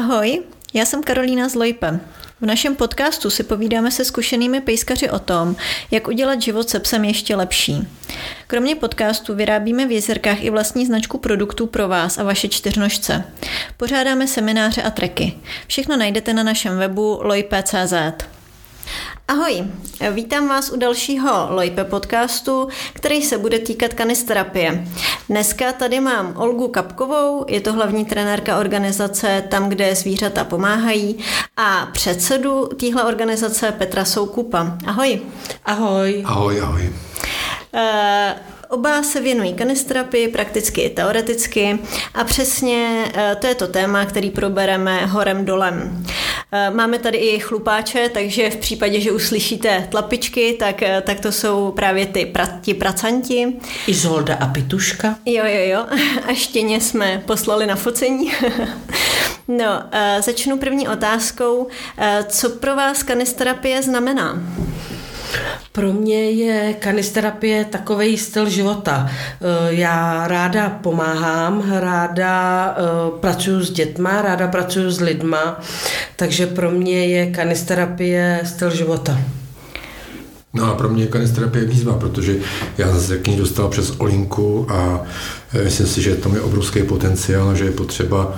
[0.00, 0.42] Ahoj,
[0.74, 2.00] já jsem Karolína z Lojpe.
[2.40, 5.56] V našem podcastu si povídáme se zkušenými pejskaři o tom,
[5.90, 7.88] jak udělat život se psem ještě lepší.
[8.46, 13.24] Kromě podcastu vyrábíme v jezerkách i vlastní značku produktů pro vás a vaše čtyřnožce.
[13.76, 15.32] Pořádáme semináře a treky.
[15.66, 18.24] Všechno najdete na našem webu lojpe.cz.
[19.28, 19.64] Ahoj,
[20.10, 24.86] vítám vás u dalšího Lojpe podcastu, který se bude týkat kanisterapie.
[25.28, 31.18] Dneska tady mám Olgu Kapkovou, je to hlavní trenérka organizace Tam, kde zvířata pomáhají
[31.56, 34.78] a předsedu téhle organizace Petra Soukupa.
[34.86, 35.20] Ahoj.
[35.64, 36.22] Ahoj.
[36.26, 36.92] Ahoj, ahoj.
[37.72, 37.80] Uh,
[38.70, 41.78] Oba se věnují kanisterapii, prakticky i teoreticky
[42.14, 46.04] a přesně eh, to je to téma, který probereme horem dolem.
[46.52, 51.32] Eh, máme tady i chlupáče, takže v případě, že uslyšíte tlapičky, tak, eh, tak to
[51.32, 53.52] jsou právě ty pra, ti pracanti.
[53.86, 55.18] Izolda a Pituška.
[55.26, 55.86] Jo, jo, jo.
[56.28, 58.32] A štěně jsme poslali na focení.
[59.48, 59.82] no,
[60.20, 61.68] začnu první otázkou.
[62.28, 64.42] Co pro vás kanisterapie znamená?
[65.72, 69.10] Pro mě je kanisterapie takový styl života.
[69.10, 75.60] Eh, já ráda pomáhám, ráda eh, pracuji s dětma, ráda pracuji s lidma,
[76.16, 79.18] takže pro mě je kanisterapie styl života.
[80.54, 82.36] No a pro mě je kanisterapie výzva, protože
[82.78, 85.02] já se k ní dostal přes Olinku a
[85.54, 88.34] eh, myslím si, že tam je obrovský potenciál, že je potřeba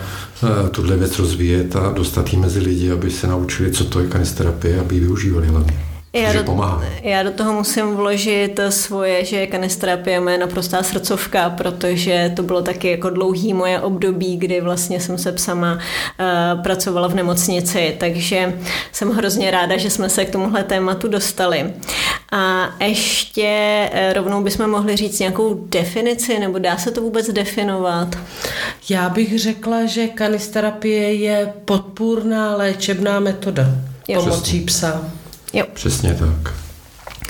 [0.70, 4.80] tuhle věc rozvíjet a dostat ji mezi lidi, aby se naučili, co to je kanisterapie,
[4.80, 5.91] aby ji využívali hlavně.
[6.14, 6.82] Já do, pomáhá.
[7.02, 12.62] já do toho musím vložit svoje, že kanisterapie je moje naprostá srdcovka, protože to bylo
[12.62, 18.54] taky jako dlouhý moje období, kdy vlastně jsem se psama uh, pracovala v nemocnici, takže
[18.92, 21.74] jsem hrozně ráda, že jsme se k tomuhle tématu dostali.
[22.32, 28.18] A ještě uh, rovnou bychom mohli říct nějakou definici, nebo dá se to vůbec definovat?
[28.88, 33.66] Já bych řekla, že kanisterapie je podpůrná léčebná metoda
[34.14, 35.12] pomocí psa.
[35.52, 35.64] Jo.
[35.74, 36.54] Přesně tak.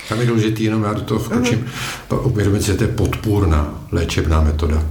[0.08, 1.66] Tam je důležitý, jenom já do toho vkočím,
[2.10, 2.26] uh-huh.
[2.26, 4.82] uvědomit si, že to je podpůrná léčebná metoda.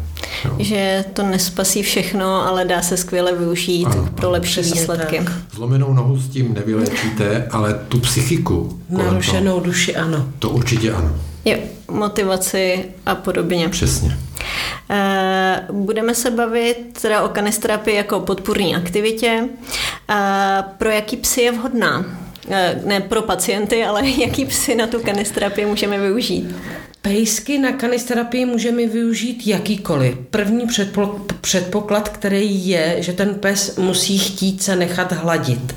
[0.46, 0.56] Jo.
[0.60, 5.18] Že to nespasí všechno, ale dá se skvěle využít ano, pro lepší výsledky.
[5.18, 5.34] Tak.
[5.54, 8.82] Zlomenou nohu s tím nevyléčíte, ale tu psychiku.
[8.90, 10.28] Narušenou duši ano.
[10.40, 11.16] To určitě ano.
[11.46, 11.58] Jo,
[11.92, 13.70] motivaci a podobně.
[13.70, 14.18] Přesně.
[14.90, 19.44] Eh, budeme se bavit teda o kanisterapii jako podpůrní aktivitě.
[20.10, 22.06] Eh, pro jaký psy je vhodná?
[22.50, 26.56] Eh, ne pro pacienty, ale jaký psy na tu kanisterapii můžeme využít?
[27.04, 30.16] Pejsky na kanisterapii můžeme využít jakýkoliv.
[30.30, 30.68] První
[31.42, 35.76] předpoklad, který je, že ten pes musí chtít se nechat hladit.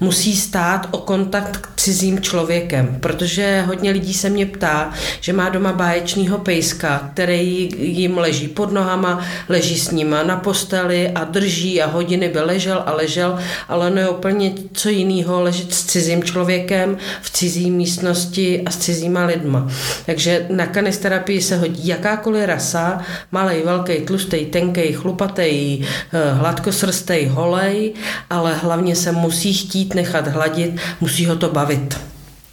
[0.00, 5.48] Musí stát o kontakt k cizím člověkem, protože hodně lidí se mě ptá, že má
[5.48, 11.82] doma báječního pejska, který jim leží pod nohama, leží s nima na posteli a drží
[11.82, 13.38] a hodiny by ležel a ležel,
[13.68, 18.76] ale ono je úplně co jiného ležet s cizím člověkem v cizí místnosti a s
[18.76, 19.68] cizíma lidma.
[20.06, 27.92] Takže na kanisterapii se hodí jakákoliv rasa, malý, velký, tlustý, tenký, chlupatý, eh, hladkosrstý, holej,
[28.30, 32.00] ale hlavně se musí chtít nechat hladit, musí ho to bavit.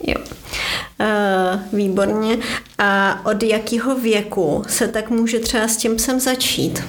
[0.08, 0.16] Jo.
[1.00, 2.38] Uh, výborně.
[2.78, 6.84] A od jakého věku se tak může třeba s tím psem začít?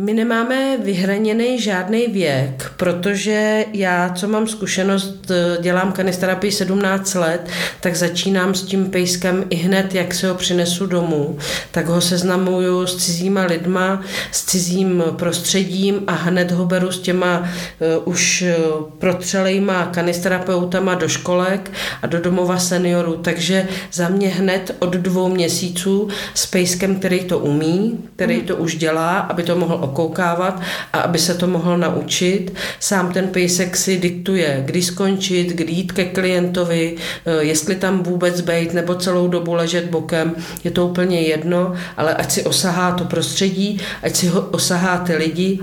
[0.00, 7.48] My nemáme vyhraněný žádný věk, protože já, co mám zkušenost, dělám kanisterapii 17 let,
[7.80, 11.38] tak začínám s tím pejskem i hned, jak se ho přinesu domů,
[11.70, 17.38] tak ho seznamuju s cizíma lidma, s cizím prostředím a hned ho beru s těma
[17.40, 18.44] uh, už
[18.98, 21.70] protřelejma kanisterapeutama do školek
[22.02, 23.16] a do domova seniorů.
[23.16, 28.46] Takže za mě hned od dvou měsíců s pejskem, který to umí, který mhm.
[28.46, 30.60] to už dělá, aby to mohl okoukávat
[30.92, 32.52] a aby se to mohl naučit.
[32.80, 38.40] Sám ten pejsek si diktuje, kdy skončit, kdy jít ke klientovi, eh, jestli tam vůbec
[38.40, 40.34] být nebo celou dobu ležet bokem,
[40.64, 45.16] je to úplně jedno, ale ať si osahá to prostředí, ať si ho osahá ty
[45.16, 45.60] lidi,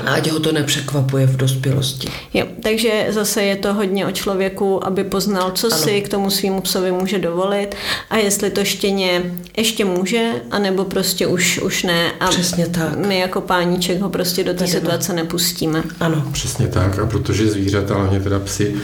[0.00, 2.08] a ať ho to nepřekvapuje v dospělosti.
[2.34, 5.76] Jo, takže zase je to hodně o člověku, aby poznal, co ano.
[5.76, 7.74] si k tomu svýmu psovi může dovolit
[8.10, 9.22] a jestli to štěně
[9.56, 12.12] ještě může, anebo prostě už, už ne.
[12.20, 13.06] A Přesně tak.
[13.06, 15.82] My jako páníček ho prostě do té situace nepustíme.
[16.00, 16.24] Ano.
[16.32, 16.98] Přesně tak.
[16.98, 18.74] A protože zvířata, hlavně teda psy,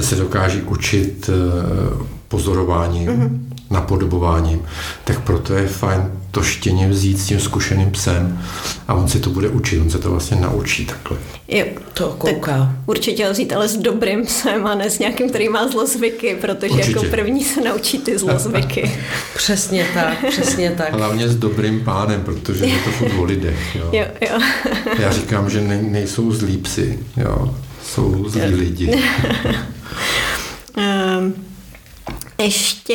[0.00, 1.34] se dokáží učit eh,
[2.28, 3.38] pozorováním, mm-hmm.
[3.70, 4.62] napodobováním,
[5.04, 8.42] tak proto je fajn to štěně vzít s tím zkušeným psem
[8.88, 11.18] a on si to bude učit, on se to vlastně naučí takhle.
[11.48, 11.64] Jo,
[11.94, 12.58] to kouká.
[12.58, 16.66] Tak určitě vzít ale s dobrým psem a ne s nějakým, který má zlozvyky, protože
[16.66, 16.98] jako určitě.
[16.98, 18.90] jako první se naučí ty zlozvyky.
[19.36, 20.92] přesně tak, přesně tak.
[20.92, 23.76] Hlavně s dobrým pánem, protože je to furt o lidech.
[23.76, 23.88] Jo.
[23.92, 24.38] Jo, jo.
[24.98, 27.54] Já říkám, že ne, nejsou zlí psy, jo.
[27.84, 29.02] jsou zlí lidi.
[30.76, 31.34] um.
[32.38, 32.94] Ještě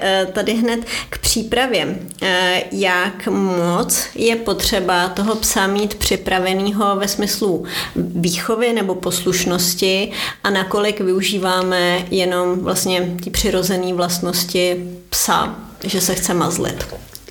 [0.00, 1.98] eh, tady hned k přípravě.
[2.22, 7.64] Eh, jak moc je potřeba toho psa mít připraveného ve smyslu
[7.96, 10.12] výchovy nebo poslušnosti
[10.44, 16.86] a nakolik využíváme jenom vlastně ty přirozené vlastnosti psa, že se chce mazlit?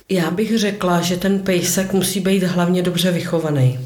[0.08, 3.78] Já bych řekla, že ten pejsek musí být hlavně dobře vychovaný.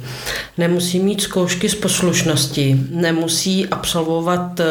[0.59, 4.65] Nemusí mít zkoušky z poslušnosti, nemusí absolvovat eh,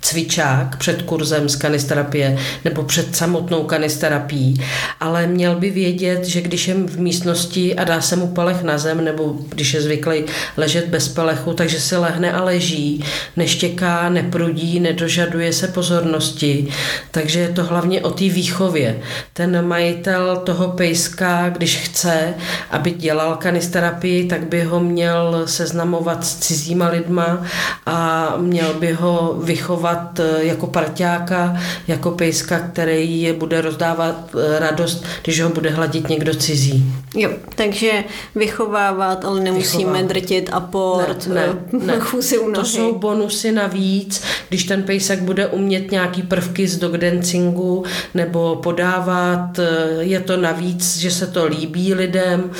[0.00, 4.54] cvičák před kurzem z kanisterapie nebo před samotnou kanisterapií,
[5.00, 8.78] ale měl by vědět, že když je v místnosti a dá se mu pelech na
[8.78, 10.24] zem, nebo když je zvyklý
[10.56, 13.04] ležet bez pelechu, takže si lehne a leží,
[13.36, 16.68] neštěká, neprudí, nedožaduje se pozornosti.
[17.10, 18.98] Takže je to hlavně o té výchově.
[19.32, 22.34] Ten majitel toho pejska, když chce,
[22.70, 27.46] aby dělal kanisterapii, tak by ho měl seznamovat s cizíma lidma
[27.86, 31.56] a měl by ho vychovat eh, jako parťáka,
[31.88, 36.84] jako pejska, který je bude rozdávat eh, radost, když ho bude hladit někdo cizí.
[37.14, 38.04] Jo, takže
[38.34, 40.06] vychovávat, ale nemusíme vychovávat.
[40.06, 42.00] drtit aport, ne, ne, ne.
[42.00, 47.84] chusy u To jsou bonusy navíc, když ten pejsek bude umět nějaký prvky z dogdancingu
[48.14, 52.50] nebo podávat, eh, je to navíc, že se to líbí lidem,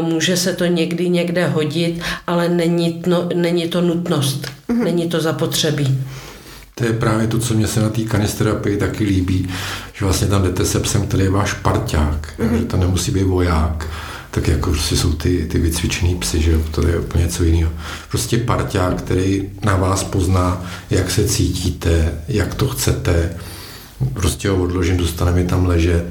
[0.00, 4.84] může se to někdy někde hodit, ale není, no, není to nutnost, mm-hmm.
[4.84, 5.98] není to zapotřebí.
[6.74, 9.48] To je právě to, co mě se na té kanisterapii taky líbí,
[9.92, 12.58] že vlastně tam jdete se psem, který je váš parťák, mm-hmm.
[12.58, 13.86] že to nemusí být voják,
[14.30, 17.72] tak jako prostě jsou ty, ty vycvičený psy, že to je úplně něco jiného.
[18.10, 23.36] Prostě parťák, který na vás pozná, jak se cítíte, jak to chcete,
[24.12, 26.04] prostě ho odložím, dostane mi tam ležet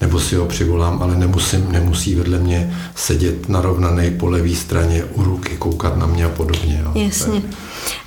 [0.00, 5.22] nebo si ho přivolám, ale nemusím, nemusí vedle mě sedět narovnaný po levé straně u
[5.22, 6.80] ruky, koukat na mě a podobně.
[6.84, 6.92] Jo.
[6.94, 7.42] Jasně.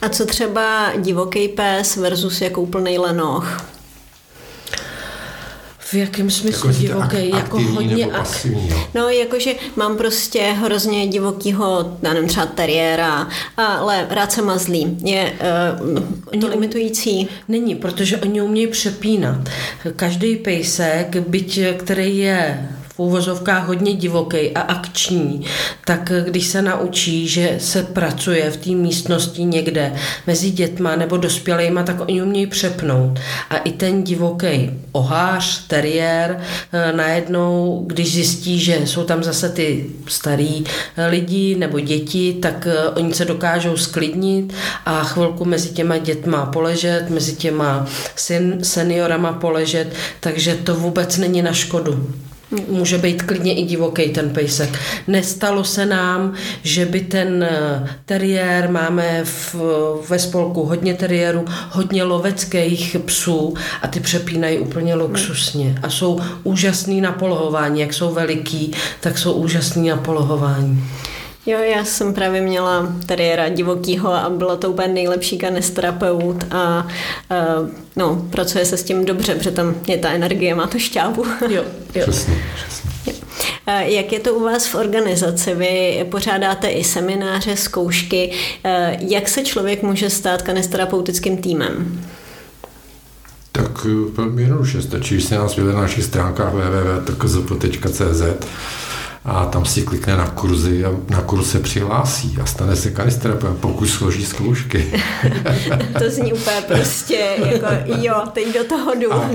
[0.01, 3.65] A co třeba divoký pes versus jako úplný lenoch?
[5.91, 7.17] V jakém smyslu jako divoký?
[7.17, 8.17] Ak- jako hodně ak...
[8.17, 8.69] pasivní?
[8.95, 13.27] No, jakože mám prostě hrozně divokýho, já nevím, třeba teriéra,
[13.57, 14.97] ale rád se mazlí.
[15.03, 15.33] Je
[16.33, 17.27] uh, to limitující?
[17.47, 19.49] Není, protože oni umějí přepínat.
[19.95, 22.69] Každý pejsek, byť který je
[22.99, 25.45] úvozovkách hodně divoký a akční,
[25.85, 29.93] tak když se naučí, že se pracuje v té místnosti někde
[30.27, 33.19] mezi dětma nebo dospělejma, tak oni umějí přepnout.
[33.49, 36.39] A i ten divoký ohář, teriér,
[36.71, 40.63] eh, najednou, když zjistí, že jsou tam zase ty starý
[40.97, 44.53] eh, lidi nebo děti, tak eh, oni se dokážou sklidnit
[44.85, 47.87] a chvilku mezi těma dětma poležet, mezi těma
[48.61, 52.13] seniorama poležet, takže to vůbec není na škodu.
[52.67, 54.79] Může být klidně i divoký ten pejsek.
[55.07, 59.55] Nestalo se nám, že by ten eh, teriér, máme v,
[60.09, 67.01] ve spolku hodně teriérů, hodně loveckých psů a ty přepínají úplně luxusně a jsou úžasný
[67.01, 67.81] na polohování.
[67.81, 70.83] Jak jsou veliký, tak jsou úžasný na polohování.
[71.45, 76.87] Jo, já jsem právě měla teriéra divokýho a bylo to úplně nejlepší kanisterapeut a
[77.61, 81.25] uh, no, pracuje se s tím dobře, protože tam je ta energie, má to šťávu.
[81.49, 81.63] Jo,
[81.95, 82.05] jo.
[82.09, 82.89] Přesně, přesně.
[83.67, 85.55] Jak je to u vás v organizaci?
[85.55, 88.31] Vy pořádáte i semináře, zkoušky.
[88.99, 92.01] Jak se člověk může stát kanisterapeutickým týmem?
[93.51, 98.21] Tak velmi jednoduše, stačí, když se nás vyjde na našich stránkách www.tkzp.cz
[99.29, 103.57] a tam si klikne na kurzy a na kurz se přihlásí a stane se kanisterapeutem,
[103.61, 105.01] pokud složí zkoušky.
[105.99, 109.13] to zní úplně prostě jako jo, teď do toho jdu.
[109.13, 109.29] A,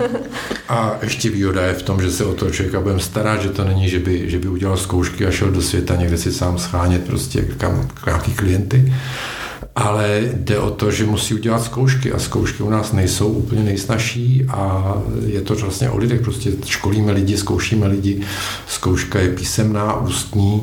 [0.68, 3.64] a ještě výhoda je v tom, že se o toho člověka budeme starat, že to
[3.64, 7.04] není, že by, že by udělal zkoušky a šel do světa někde si sám schánět
[7.06, 8.94] prostě kam, nějaký klienty,
[9.76, 14.44] ale jde o to, že musí udělat zkoušky a zkoušky u nás nejsou úplně nejsnažší
[14.48, 14.94] a
[15.26, 18.20] je to vlastně o lidech, prostě školíme lidi, zkoušíme lidi,
[18.68, 20.62] zkouška je písemná, ústní,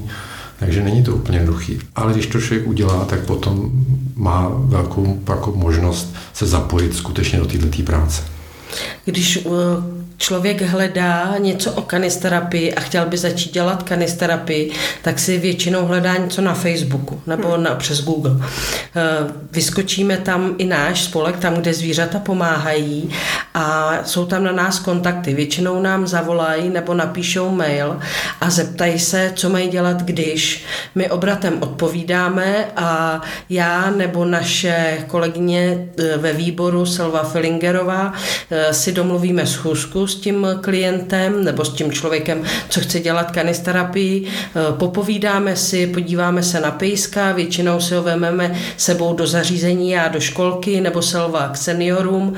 [0.60, 1.80] takže není to úplně jednoduchý.
[1.96, 3.72] Ale když to člověk udělá, tak potom
[4.16, 8.22] má velkou jako možnost se zapojit skutečně do této práce.
[9.06, 9.54] Když uh,
[10.22, 16.18] člověk hledá něco o kanisterapii a chtěl by začít dělat kanisterapii, tak si většinou hledá
[16.18, 18.32] něco na Facebooku nebo na, přes Google.
[18.32, 23.10] Eh, vyskočíme tam i náš spolek, tam, kde zvířata pomáhají
[23.54, 25.34] a jsou tam na nás kontakty.
[25.34, 28.00] Většinou nám zavolají nebo napíšou mail
[28.42, 30.66] a zeptají se, co mají dělat, když.
[30.96, 38.14] My obratem odpovídáme a já nebo naše kolegyně eh, ve výboru Selva Fillingerová
[38.52, 44.28] eh, si domluvíme schůzku s tím klientem nebo s tím člověkem, co chce dělat kanisterapii,
[44.78, 50.20] popovídáme si, podíváme se na pejska, většinou si ho vememe sebou do zařízení, já do
[50.20, 52.34] školky nebo Selva k seniorům,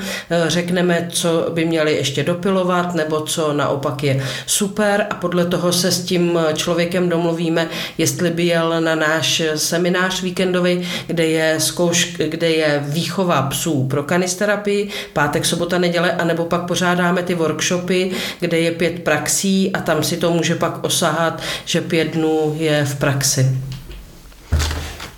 [0.46, 5.92] řekneme, co by měli ještě dopilovat nebo co naopak je super a podle toho se
[5.92, 12.50] s tím člověkem domluvíme, jestli by jel na náš seminář víkendový, kde je, zkouš, kde
[12.50, 18.72] je výchova psů pro kanisterapii, pátek, sobota, neděle, anebo pak pořádáme ty workshopy, kde je
[18.72, 23.58] pět praxí a tam si to může pak osahat, že pět dnů je v praxi.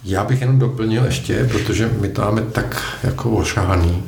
[0.05, 4.03] Já bych jenom doplnil ještě, protože my to máme tak jako ošahaný,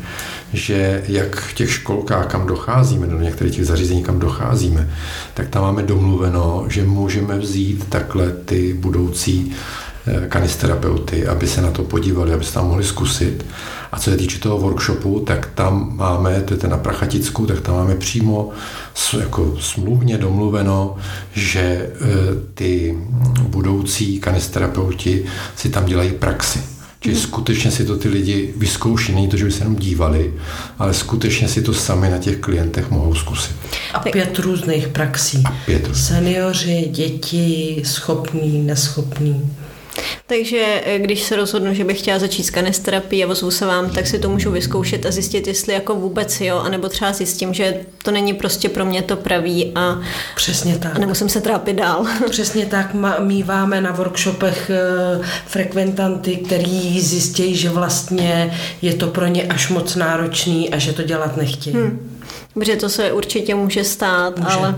[0.53, 4.91] že jak v těch školkách, kam docházíme, do některých těch zařízení, kam docházíme,
[5.35, 9.53] tak tam máme domluveno, že můžeme vzít takhle ty budoucí
[10.29, 13.47] kanisterapeuty, aby se na to podívali, aby se tam mohli zkusit.
[13.93, 17.61] A co se týče toho workshopu, tak tam máme, to je ten na Prachaticku, tak
[17.61, 18.51] tam máme přímo
[19.21, 20.97] jako smluvně domluveno,
[21.33, 21.91] že e,
[22.55, 22.99] ty
[23.43, 25.25] budoucí kanisterapeuti
[25.57, 26.61] si tam dělají praxi.
[27.01, 27.23] Čili hmm.
[27.23, 29.15] skutečně si to ty lidi vyzkouší.
[29.15, 30.35] Není to, že by se jenom dívali,
[30.79, 33.57] ale skutečně si to sami na těch klientech mohou zkusit.
[33.95, 35.45] A pět různých praxí.
[35.67, 35.97] Pět.
[35.97, 39.51] Seniori, děti, schopní, neschopní.
[40.27, 43.91] Takže eh, když se rozhodnu, že bych chtěla začít s kanisterapií a ozvu se vám,
[43.91, 47.81] tak si to můžu vyzkoušet a zjistit, jestli jako vůbec jo, anebo třeba zjistím, že
[48.03, 49.99] to není prostě pro mě to pravý a,
[50.37, 50.97] Přesně tak.
[50.97, 52.07] a nemusím se trápit dál.
[52.31, 59.43] Přesně tak míváme na workshopech eh, frekventanty, který zjistí, že vlastně je to pro ně
[59.43, 61.77] až moc náročný a že to dělat nechtějí.
[61.77, 62.19] Hmm.
[62.55, 64.51] Protože to se určitě může stát, může.
[64.51, 64.75] ale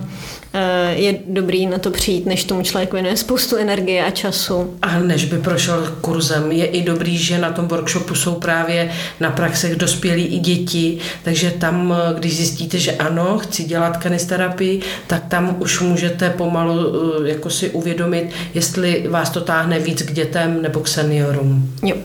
[0.90, 4.76] je dobrý na to přijít, než tomu člověk věnuje spoustu energie a času.
[4.82, 8.90] A než by prošel kurzem, je i dobrý, že na tom workshopu jsou právě
[9.20, 14.80] na praxech dospělí i děti, takže tam, eh, když zjistíte, že ano, chci dělat kanisterapii,
[15.06, 20.12] tak tam už můžete pomalu eh, jako si uvědomit, jestli vás to táhne víc k
[20.12, 21.74] dětem nebo k seniorům.
[21.82, 21.96] Jo.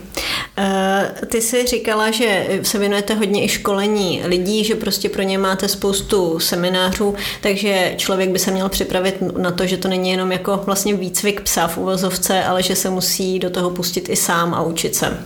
[1.26, 5.68] Ty jsi říkala, že se věnujete hodně i školení lidí, že prostě pro ně máte
[5.68, 10.62] spoustu seminářů, takže člověk by se měl připravit na to, že to není jenom jako
[10.66, 14.62] vlastně výcvik psa v uvozovce, ale že se musí do toho pustit i sám a
[14.62, 15.18] učit se.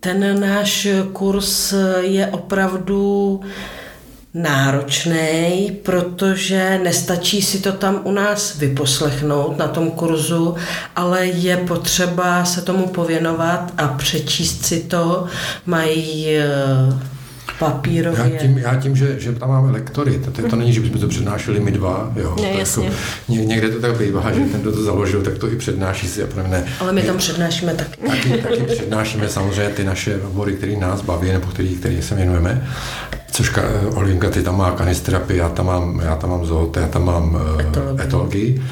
[0.00, 3.40] Ten náš kurz je opravdu
[4.34, 10.54] náročný, protože nestačí si to tam u nás vyposlechnout na tom kurzu,
[10.96, 15.26] ale je potřeba se tomu pověnovat a přečíst si to.
[15.66, 16.42] Mají eh,
[17.58, 18.32] papírově.
[18.32, 21.00] Já tím, já tím že, že tam máme lektory, to, to, to není, že bychom
[21.00, 22.36] to přednášeli my dva, jo.
[22.42, 22.84] Ne, to jasně.
[22.84, 22.96] Jako,
[23.28, 26.22] ně, někde to tak bývá, že ten, kdo to založil, tak to i přednáší si
[26.22, 26.64] a ne.
[26.80, 28.08] Ale my tam přednášíme taky.
[28.08, 32.68] Taky, taky přednášíme samozřejmě ty naše obory, které nás baví, nebo který, který se věnujeme.
[33.32, 33.52] Což
[33.94, 37.38] Olinka, ty tam má kanisterapii, já tam mám, já tam mám zoote, já tam mám
[37.60, 38.06] etologii.
[38.06, 38.62] etologii.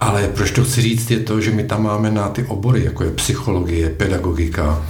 [0.00, 3.04] Ale proč to chci říct je to, že my tam máme na ty obory, jako
[3.04, 4.82] je psychologie, pedagogika,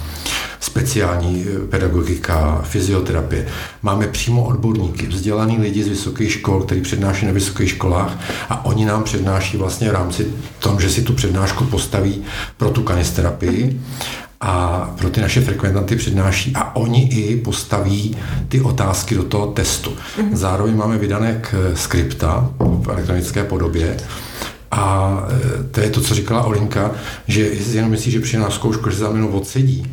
[0.73, 3.45] speciální eh, pedagogika, fyzioterapie.
[3.81, 8.17] Máme přímo odborníky, vzdělaný lidi z vysokých škol, kteří přednáší na vysokých školách
[8.49, 10.27] a oni nám přednáší vlastně v rámci
[10.59, 12.23] tom, že si tu přednášku postaví
[12.57, 13.81] pro tu kanisterapii
[14.41, 18.17] a pro ty naše frekventanty přednáší a oni i postaví
[18.49, 19.93] ty otázky do toho testu.
[20.17, 20.35] Mhm.
[20.35, 23.97] Zároveň máme vydané k eh, skripta v elektronické podobě,
[24.71, 26.91] a eh, to je to, co říkala Olinka,
[27.27, 29.85] že jestli jenom myslí, že při nás zkoušku, že za mnou odsedí,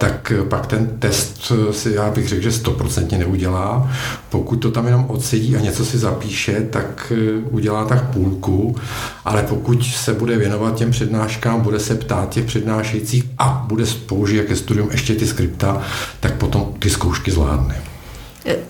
[0.00, 3.92] tak pak ten test si, já bych řekl, že stoprocentně neudělá.
[4.30, 8.76] Pokud to tam jenom odsedí a něco si zapíše, tak eh, udělá tak půlku,
[9.24, 14.44] ale pokud se bude věnovat těm přednáškám, bude se ptát těch přednášejících a bude použít
[14.46, 15.82] ke studium ještě ty skripta,
[16.20, 17.82] tak potom ty zkoušky zvládne.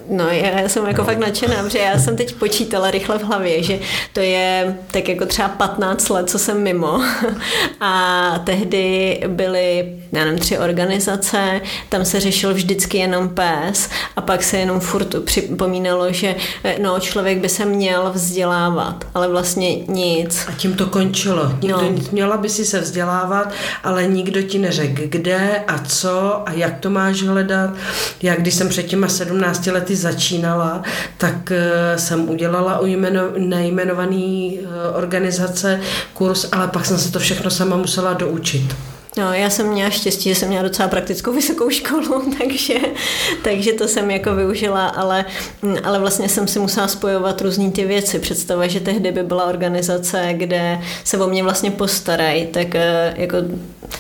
[0.09, 1.07] No, já jsem jako no.
[1.07, 3.79] fakt nadšená, protože já jsem teď počítala rychle v hlavě, že
[4.13, 7.03] to je tak jako třeba 15 let, co jsem mimo.
[7.81, 14.43] A tehdy byly, já nevím, tři organizace, tam se řešil vždycky jenom pes a pak
[14.43, 16.35] se jenom furt připomínalo, že
[16.83, 20.45] no, člověk by se měl vzdělávat, ale vlastně nic.
[20.49, 21.53] A tím to končilo.
[21.63, 21.93] Nikdo no.
[22.13, 23.53] měla by si se vzdělávat,
[23.85, 27.71] ale nikdo ti neřekl, kde a co a jak to máš hledat.
[28.23, 30.83] Jak když jsem před těma 17 15 lety začínala,
[31.19, 35.81] tak eh, jsem udělala u jmeno, nejmenovaný eh, organizace
[36.15, 38.77] kurz, ale pak jsem se to všechno sama musela doučit.
[39.17, 42.75] No, já jsem měla štěstí, že jsem měla docela praktickou vysokou školu, takže,
[43.45, 45.25] takže to jsem jako využila, ale,
[45.85, 48.19] ale vlastně jsem si musela spojovat různý ty věci.
[48.19, 53.37] Představa, že tehdy by byla organizace, kde se o mě vlastně postarají, tak eh, jako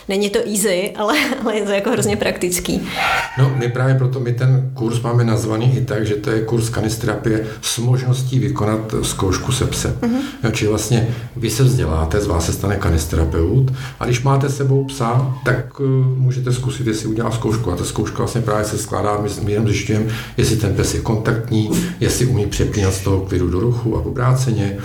[0.08, 2.88] není to easy, ale, ale je to jako hrozně praktický.
[3.38, 6.68] No, my právě proto my ten kurz máme nazvaný i tak, že to je kurz
[6.68, 9.96] kanisterapie s možností vykonat zkoušku sepse.
[10.00, 10.50] Mm-hmm.
[10.52, 14.99] Čili vlastně vy se vzděláte, z vás se stane kanisterapeut a když máte sebou psa,
[15.00, 17.72] psa, tak uh, můžete zkusit, jestli udělá zkoušku.
[17.72, 21.00] A ta zkouška vlastně právě se skládá, my, my jenom zjišťujeme, jestli ten pes je
[21.00, 24.76] kontaktní, jestli umí přepínat z toho klidu do ruchu a obráceně,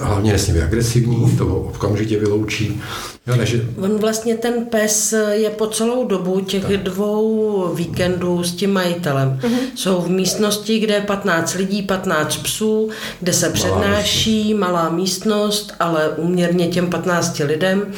[0.00, 2.82] hlavně nesmí být agresivní, toho okamžitě vyloučí.
[3.26, 3.64] Jo, takže...
[3.82, 6.76] On vlastně ten pes je po celou dobu těch tak.
[6.76, 9.40] dvou víkendů s tím majitelem.
[9.42, 9.58] Uh-huh.
[9.74, 12.90] Jsou v místnosti, kde je 15 lidí, 15 psů,
[13.20, 14.60] kde se malá přednáší, místnost.
[14.60, 17.92] malá místnost, ale uměrně těm 15 lidem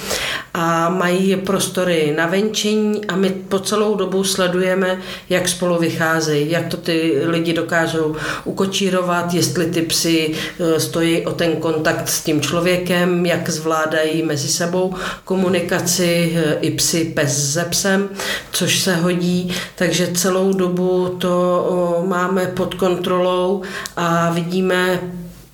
[0.54, 6.66] a mají prostory na venčení a my po celou dobu sledujeme, jak spolu vycházejí, jak
[6.66, 12.40] to ty lidi dokážou ukočírovat, jestli ty psy e, stojí o ten kontakt s tím
[12.40, 18.08] člověkem, jak zvládají mezi sebou komunikaci e, i psy pes se psem,
[18.52, 23.62] což se hodí, takže celou dobu to máme pod kontrolou
[23.96, 25.00] a vidíme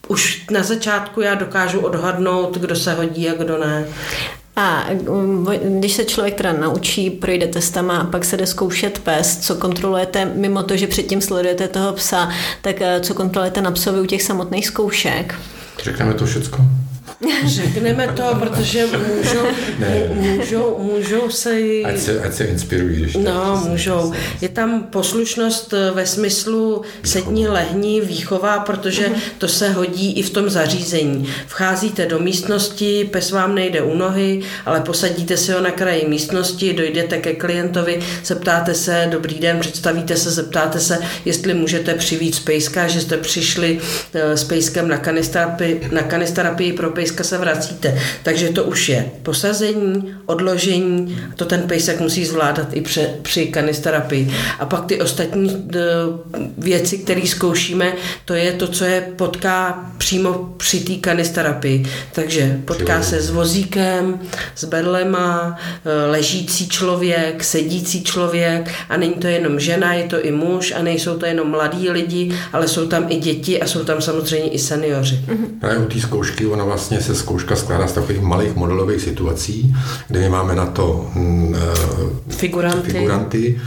[0.08, 3.86] už na začátku já dokážu odhadnout, kdo se hodí a kdo ne.
[4.56, 9.38] A um, když se člověk teda naučí, projde testama a pak se jde zkoušet pes,
[9.38, 12.28] co kontrolujete, mimo to, že předtím sledujete toho psa,
[12.62, 15.34] tak eh, co kontrolujete na psovi u těch samotných zkoušek?
[15.82, 16.58] Řekneme to všecko.
[17.44, 19.46] Řekneme to, protože můžou,
[20.14, 21.60] můžou, můžou se...
[21.84, 22.96] Ať se, ať se inspirují.
[22.96, 24.12] Když no, můžou.
[24.40, 30.30] Je tam poslušnost eh, ve smyslu sední, lehní, výchová, protože to se hodí i v
[30.30, 31.28] tom zařízení.
[31.46, 36.72] Vcházíte do místnosti, pes vám nejde u nohy, ale posadíte si ho na kraji místnosti,
[36.72, 42.88] dojdete ke klientovi, zeptáte se, dobrý den, představíte se, zeptáte se, jestli můžete přivít spejska,
[42.88, 43.80] že jste přišli
[44.14, 47.98] eh, s pejskem na kanisterapii, na kanisterapii pro pejska pejska se vracíte.
[48.22, 54.34] Takže to už je posazení, odložení, to ten pejsek musí zvládat i při, při kanisterapii.
[54.58, 55.68] A pak ty ostatní
[56.58, 57.92] věci, které zkoušíme,
[58.24, 61.86] to je to, co je potká přímo při té kanisterapii.
[62.12, 64.20] Takže potká se s vozíkem,
[64.54, 70.32] s bedlema, eh, ležící člověk, sedící člověk a není to jenom žena, je to i
[70.32, 74.00] muž a nejsou to jenom mladí lidi, ale jsou tam i děti a jsou tam
[74.00, 75.20] samozřejmě i seniori.
[75.60, 79.76] Právě u té zkoušky ona vlastně se zkouška skládá z takových malých modelových situací,
[80.08, 82.90] kde my máme na to mm, eh, figuranty.
[82.90, 83.60] figuranty,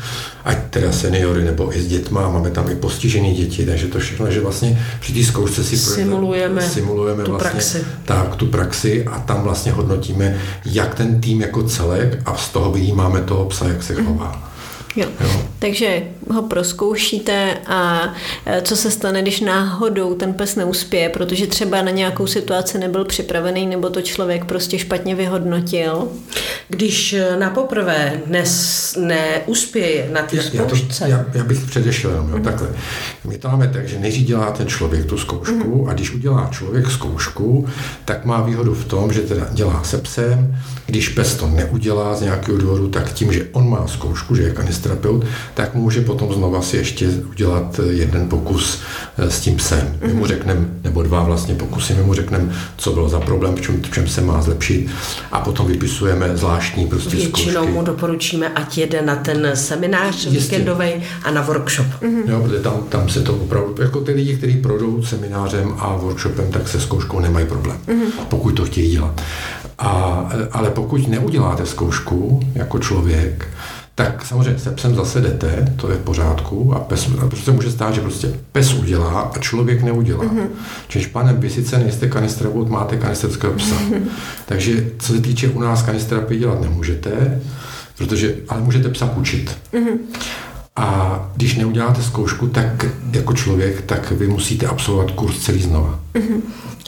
[0.46, 4.32] ať teda seniory nebo i s dětma, máme tam i postižené děti, takže to všechno,
[4.32, 7.84] že vlastně při té zkoušce si simulujeme, simulujeme tu vlastně, praxi.
[8.06, 12.74] Tak, tu praxi a tam vlastně hodnotíme, jak ten tým jako celek a z toho
[12.94, 14.32] máme toho psa, jak se chová.
[14.46, 14.55] Mm.
[14.96, 15.08] Jo.
[15.20, 15.46] jo.
[15.60, 18.14] Takže ho proskoušíte a
[18.46, 23.06] e, co se stane, když náhodou ten pes neuspěje, protože třeba na nějakou situaci nebyl
[23.06, 26.08] připravený nebo to člověk prostě špatně vyhodnotil?
[26.70, 31.04] Když e, na poprvé nes, neuspěje na té zkoušce.
[31.04, 32.44] Já, já, já bych předešel jenom, jo, mm.
[32.44, 32.68] takhle.
[33.28, 35.90] My to máme tak, že nejdřív dělá ten člověk tu zkoušku mm.
[35.90, 37.68] a když udělá člověk zkoušku,
[38.06, 42.22] tak má výhodu v tom, že teda dělá se psem, když pes to neudělá z
[42.22, 46.62] nějakého důvodu, tak tím, že on má zkoušku, že je kanisterapeut, tak může potom znova
[46.62, 48.80] si ještě udělat jeden pokus
[49.18, 49.98] eh, s tím psem.
[50.02, 50.28] My mu mhm.
[50.28, 53.92] řekneme, nebo dva vlastně pokusy, my mu řekneme, co bylo za problém, v čem, v
[53.92, 54.90] čem se má zlepšit
[55.32, 57.72] a potom vypisujeme zvláštní prostě Většinou zkoušky.
[57.72, 60.94] mu doporučíme, ať jede na ten seminář víkendový
[61.24, 61.88] a na workshop.
[62.02, 62.30] Mm-hmm.
[62.30, 66.52] Jo, protože tam, tam se to opravdu, jako ty lidi, kteří projdou seminářem a workshopem,
[66.52, 68.26] tak se zkouškou nemají problém, mm-hmm.
[68.30, 69.22] pokud to chtějí dělat.
[69.78, 73.48] A, ale pokud neuděláte zkoušku jako člověk,
[73.96, 77.72] tak samozřejmě se psem zase jdete, to je v pořádku a pes, a prostě může
[77.72, 80.24] stát, že prostě pes udělá a člověk neudělá.
[80.24, 80.48] Mm-hmm.
[80.88, 83.76] Čiže panem, vy sice nejste kanistrobot, máte kanisterského psa.
[83.76, 84.02] Mm-hmm.
[84.46, 87.42] Takže co se týče u nás kanisterapii dělat nemůžete,
[87.98, 89.58] protože, ale můžete psa učit.
[89.74, 89.98] Mm-hmm.
[90.76, 96.00] A když neuděláte zkoušku, tak jako člověk, tak vy musíte absolvovat kurz celý znova.
[96.14, 96.42] Mm-hmm.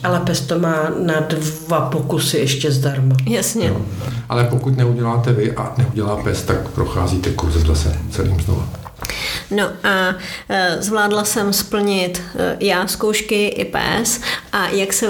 [0.03, 3.15] Ale pes to má na dva pokusy ještě zdarma.
[3.25, 3.69] Jasně.
[3.69, 3.81] No.
[4.29, 8.69] Ale pokud neuděláte vy a neudělá pes, tak procházíte kurz zase celým znova.
[9.51, 10.15] No a
[10.49, 15.07] e, zvládla jsem splnit e, já zkoušky i pes A jak se,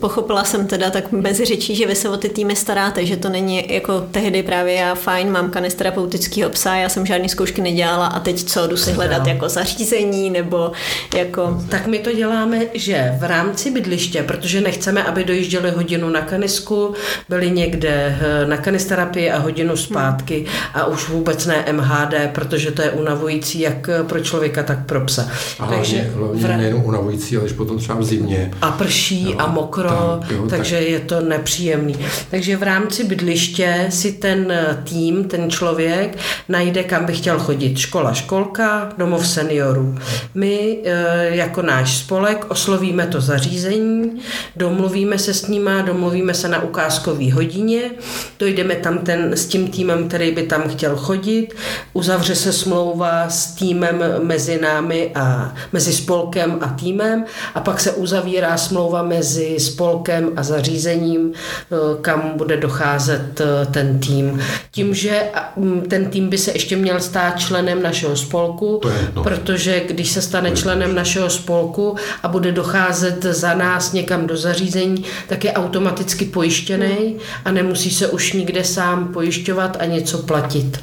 [0.00, 3.28] pochopila jsem teda tak mezi řečí, že vy se o ty týmy staráte, že to
[3.28, 8.20] není jako tehdy právě já fajn, mám kanisterapeutického psa, já jsem žádný zkoušky nedělala a
[8.20, 10.72] teď co, jdu si hledat jako zařízení nebo
[11.16, 11.62] jako...
[11.68, 16.94] Tak my to děláme, že v rámci bydliště, protože nechceme, aby dojížděli hodinu na kanisku,
[17.28, 22.82] byli někde eh, na kanisterapii a hodinu zpátky a už vůbec ne MHD, protože to
[22.82, 25.28] je unavující jak pro člověka, tak pro psa.
[25.58, 28.50] A takže hlavně, hlavně nejenom unavující, ale potom třeba v zimě.
[28.62, 30.88] A prší no, a mokro, tak, jo, takže tak.
[30.88, 31.96] je to nepříjemný.
[32.30, 34.52] Takže v rámci bydliště si ten
[34.84, 36.18] tým, ten člověk
[36.48, 37.78] najde, kam by chtěl chodit.
[37.78, 39.98] Škola, školka, domov seniorů.
[40.34, 44.20] My eh, jako náš spolek oslovíme to zařízení,
[44.56, 47.90] domluvíme se s nima, domluvíme se na ukázkový hodině,
[48.38, 51.54] dojdeme tam ten, s tím týmem, který by tam chtěl chodit,
[51.92, 57.92] uzavře se smlouva s týmem mezi námi a mezi spolkem a týmem a pak se
[57.92, 64.40] uzavírá smlouva mezi spolkem a zařízením, eh, kam bude docházet eh, ten tým.
[64.70, 65.22] Tím, že
[65.56, 68.80] mm, ten tým by se ještě měl stát členem našeho spolku,
[69.14, 69.22] no.
[69.22, 75.04] protože když se stane členem našeho spolku a bude docházet za nás někam do zařízení,
[75.28, 80.80] tak je automaticky pojištěný a nemusí se už nikde sám pojišťovat a něco platit.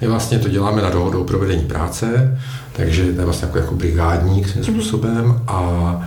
[0.00, 1.91] My vlastně to děláme na dohodu o provedení práce,
[2.72, 6.00] takže to je vlastně jako, jako brigádník svým způsobem a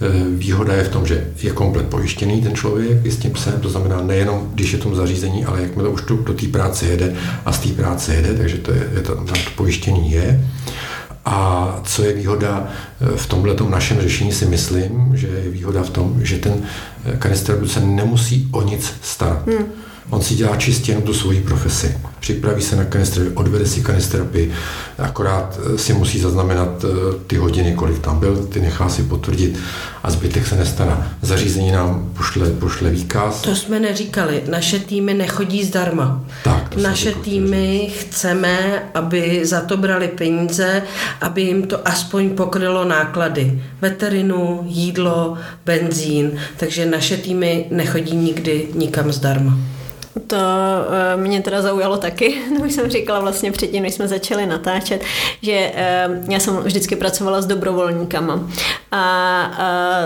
[0.00, 3.60] e, Výhoda je v tom, že je komplet pojištěný ten člověk i s tím psem,
[3.60, 6.86] to znamená nejenom, když je v tom zařízení, ale jakmile už tu, do té práce
[6.86, 10.44] jede a z té práce jede, takže to, je, je to, tam to pojištění je.
[11.24, 12.68] A co je výhoda
[13.00, 16.52] e, v tomhle našem řešení, si myslím, že je výhoda v tom, že ten
[17.04, 19.46] e, kanister se nemusí o nic starat.
[19.46, 19.66] Hmm
[20.10, 21.98] On si dělá čistě jenom tu svoji profesi.
[22.20, 24.52] Připraví se na kanister, odvede si kanisterapii,
[24.98, 26.88] akorát eh, si musí zaznamenat eh,
[27.26, 29.58] ty hodiny, kolik tam byl, ty nechá si potvrdit
[30.02, 31.12] a zbytek se nestará.
[31.22, 33.40] Zařízení nám pošle, pošle výkaz.
[33.40, 34.42] To jsme neříkali.
[34.50, 36.24] Naše týmy nechodí zdarma.
[36.44, 40.82] Tak, Naše týmy chceme, aby za to brali peníze,
[41.20, 43.62] aby jim to aspoň pokrylo náklady.
[43.80, 46.32] Veterinu, jídlo, benzín.
[46.56, 49.58] Takže naše týmy nechodí nikdy nikam zdarma.
[50.26, 54.46] To eh, mě teda zaujalo taky, to už jsem říkala vlastně předtím, než jsme začali
[54.46, 55.02] natáčet,
[55.42, 58.48] že eh, já jsem vždycky pracovala s dobrovolníkama
[58.92, 59.50] a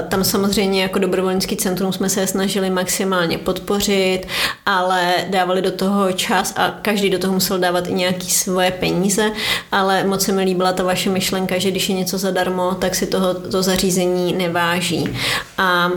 [0.08, 4.20] tam samozřejmě jako dobrovolnický centrum jsme se snažili maximálně podpořit,
[4.66, 9.30] ale dávali do toho čas a každý do toho musel dávat i nějaký svoje peníze,
[9.72, 13.06] ale moc se mi líbila ta vaše myšlenka, že když je něco zadarmo, tak si
[13.06, 15.16] toho to zařízení neváží.
[15.58, 15.90] A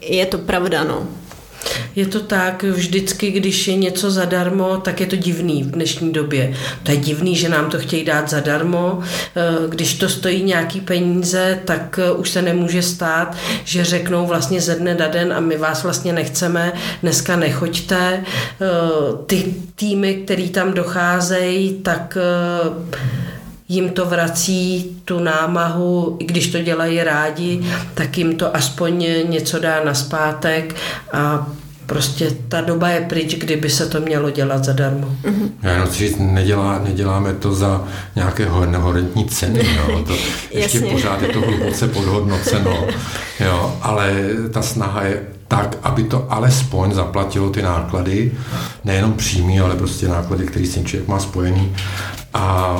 [0.00, 1.06] je to pravda, no.
[1.96, 6.54] Je to tak, vždycky, když je něco zadarmo, tak je to divný v dnešní době.
[6.82, 9.02] To je divný, že nám to chtějí dát zadarmo.
[9.02, 14.60] Eh, když to stojí nějaký peníze, tak eh, už se nemůže stát, že řeknou vlastně
[14.60, 18.24] ze dne na den a my vás vlastně nechceme, dneska nechoďte.
[18.24, 18.66] Eh,
[19.26, 22.18] ty týmy, které tam docházejí, tak
[23.70, 27.60] jim to vrací tu námahu, i když to dělají rádi,
[27.94, 30.76] tak jim to aspoň něco dá na zpátek
[31.12, 31.46] a
[31.86, 35.16] prostě ta doba je pryč, kdyby se to mělo dělat zadarmo.
[35.22, 35.50] Mm-hmm.
[35.62, 37.84] Já jenom říct, nedělá, neděláme to za
[38.16, 40.04] nějaké horentní ceny, jo.
[40.06, 40.16] To
[40.50, 42.86] ještě pořád je to hluboce podhodnoceno,
[43.40, 43.76] jo.
[43.82, 44.14] ale
[44.52, 48.32] ta snaha je tak, aby to alespoň zaplatilo ty náklady,
[48.84, 51.72] nejenom přímý, ale prostě náklady, které s tím člověk má spojený.
[52.34, 52.76] A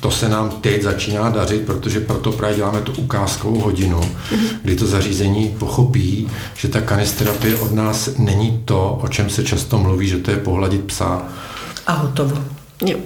[0.00, 4.00] to se nám teď začíná dařit, protože proto právě děláme tu ukázkovou hodinu,
[4.62, 9.78] kdy to zařízení pochopí, že ta kanisterapie od nás není to, o čem se často
[9.78, 11.22] mluví, že to je pohladit psa.
[11.86, 12.38] A hotovo.
[12.84, 12.98] Jo.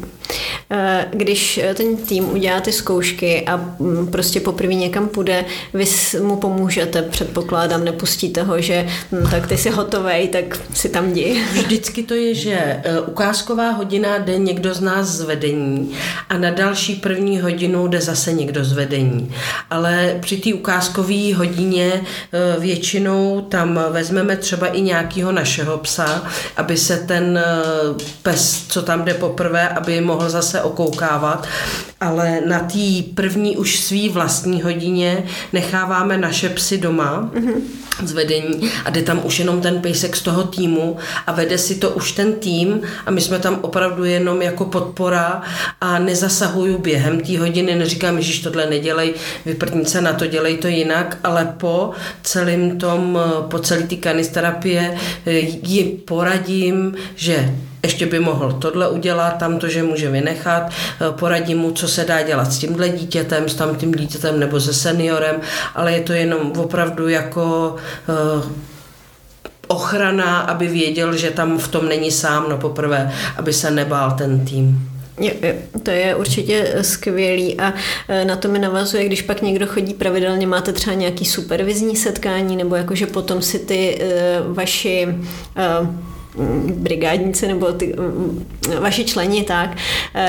[0.73, 5.85] Eh, když ten tým udělá ty zkoušky a mm, prostě poprvé někam půjde, vy
[6.23, 11.43] mu pomůžete, předpokládám, nepustíte ho, že hm, tak ty jsi hotovej, tak si tam jdi.
[11.53, 15.93] Vždycky to je, že eh, ukázková hodina jde někdo z nás z vedení
[16.29, 19.35] a na další první hodinu jde zase někdo z vedení.
[19.71, 26.25] Ale při té ukázkové hodině eh, většinou tam vezmeme třeba i nějakého našeho psa,
[26.57, 27.41] aby se ten
[28.23, 31.47] pes, co tam jde poprvé, aby mohl zase okoukávat,
[32.01, 37.61] ale na té první už svý vlastní hodině necháváme naše psy doma mm-hmm.
[38.03, 41.75] z vedení a jde tam už jenom ten pejsek z toho týmu a vede si
[41.75, 45.43] to už ten tým a my jsme tam opravdu jenom jako podpora
[45.81, 49.15] a nezasahuju během té hodiny, neříkám, že tohle nedělej,
[49.47, 51.91] vyprdnice na to, dělej to jinak, ale po
[52.23, 54.97] celém tom, po celé té kanisterapie
[55.63, 61.59] ji poradím, že ještě by mohl tohle udělat, tam to, že může vynechat, eh, poradím
[61.59, 65.37] mu, co se dá dělat s tímhle dítětem, s tamtým dítětem nebo se seniorem,
[65.75, 67.77] ale je to jenom opravdu jako
[68.09, 68.51] uh,
[69.69, 74.45] ochrana, aby věděl, že tam v tom není sám, no poprvé, aby se nebál ten
[74.45, 74.91] tým.
[75.83, 77.75] To je určitě skvělý a
[78.09, 82.57] e, na to mi navazuje, když pak někdo chodí pravidelně, máte třeba nějaký supervizní setkání,
[82.57, 84.01] nebo jakože potom si ty
[84.53, 85.09] vaši
[86.75, 87.95] brigádníci nebo ty,
[88.81, 89.77] vaši členi tak,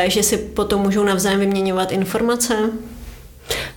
[0.06, 2.72] že si potom můžou navzájem vyměňovat informace?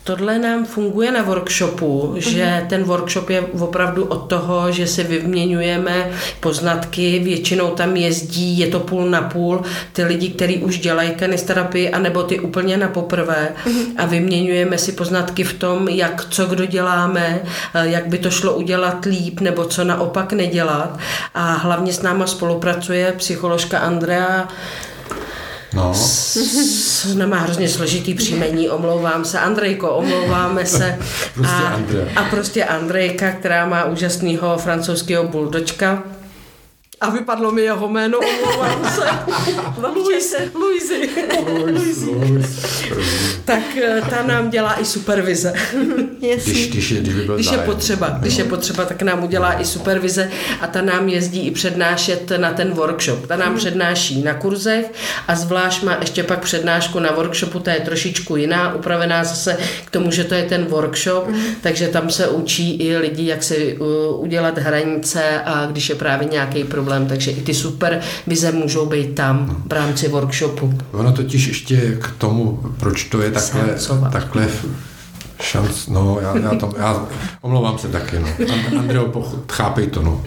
[0.04, 2.30] Tohle nám funguje na workshopu, mm-hmm.
[2.30, 6.10] že ten workshop je opravdu od toho, že si vyměňujeme
[6.40, 11.90] poznatky, většinou tam jezdí, je to půl na půl, ty lidi, kteří už dělají kanisterapii,
[11.90, 13.86] anebo ty úplně na poprvé mm-hmm.
[13.96, 17.42] a vyměňujeme si poznatky v tom, jak co kdo děláme,
[17.82, 20.98] jak by to šlo udělat líp, nebo co naopak nedělat
[21.34, 24.48] a hlavně s náma spolupracuje psycholožka Andrea
[25.74, 25.92] No.
[27.14, 29.38] Nemá hrozně složitý příjmení, omlouvám se.
[29.40, 30.98] Andrejko, omlouváme se.
[31.34, 31.64] prostě
[32.16, 36.02] a, a prostě Andrejka, která má úžasného francouzského buldočka.
[37.04, 39.04] A vypadlo mi jeho jméno, omlouvám se.
[43.44, 45.52] Tak eh, ta nám dělá i supervize.
[46.20, 49.60] Když, když, je, když, by byl když je potřeba, když je potřeba, tak nám udělá
[49.60, 53.26] i supervize a ta nám jezdí i přednášet na ten workshop.
[53.26, 53.56] Ta nám hmm.
[53.56, 54.92] přednáší na kurzech
[55.28, 59.90] a zvlášť má ještě pak přednášku na workshopu, ta je trošičku jiná, upravená zase k
[59.90, 61.44] tomu, že to je ten workshop, hmm.
[61.60, 66.28] takže tam se učí i lidi, jak si uh, udělat hranice a když je právě
[66.28, 70.78] nějaký problém, takže i ty supervize můžou být tam v rámci workshopu.
[70.92, 73.76] Ono totiž ještě k tomu, proč to je takhle,
[74.12, 74.48] takhle
[75.40, 77.06] šanc, no, já, já, tam, já
[77.40, 78.28] omlouvám se taky, no.
[78.78, 80.22] Andreo, chápej to, no.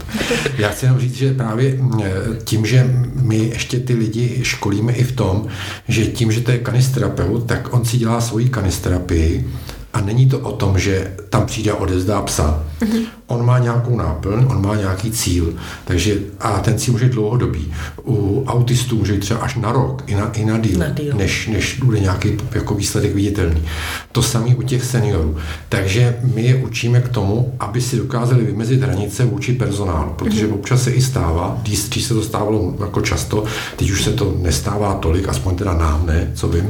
[0.58, 2.12] Já chci jenom říct, že právě eh,
[2.44, 5.48] tím, že my ještě ty lidi školíme i v tom,
[5.88, 9.50] že tím, že to je kanisterapeut, tak on si dělá svoji kanisterapii
[9.94, 12.64] a není to o tom, že tam přijde a odezdá psa.
[12.82, 13.06] Mm-hmm.
[13.28, 15.54] On má nějakou náplň, on má nějaký cíl,
[15.86, 17.74] takže a ten cíl může být dlouhodobý.
[18.06, 21.16] U autistů může být třeba až na rok, i na, i na díl, na díl.
[21.18, 23.64] Než, než bude nějaký jako výsledek viditelný.
[24.12, 25.38] To samé u těch seniorů.
[25.70, 30.54] Takže my je učíme k tomu, aby si dokázali vymezit hranice vůči personálu, protože mm-hmm.
[30.54, 33.44] občas se i stává, když se to stávalo jako často,
[33.76, 36.70] teď už se to nestává tolik, aspoň teda nám ne, co vím,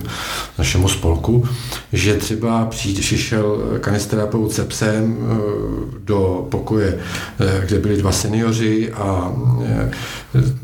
[0.58, 1.46] našemu spolku,
[1.94, 5.36] že třeba přijde, přišel kanisterapeut se psem eh,
[6.06, 9.32] do pokoje, eh, kde byli dva seniori a
[9.64, 9.92] eh,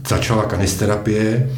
[0.08, 1.50] začala kanisterapie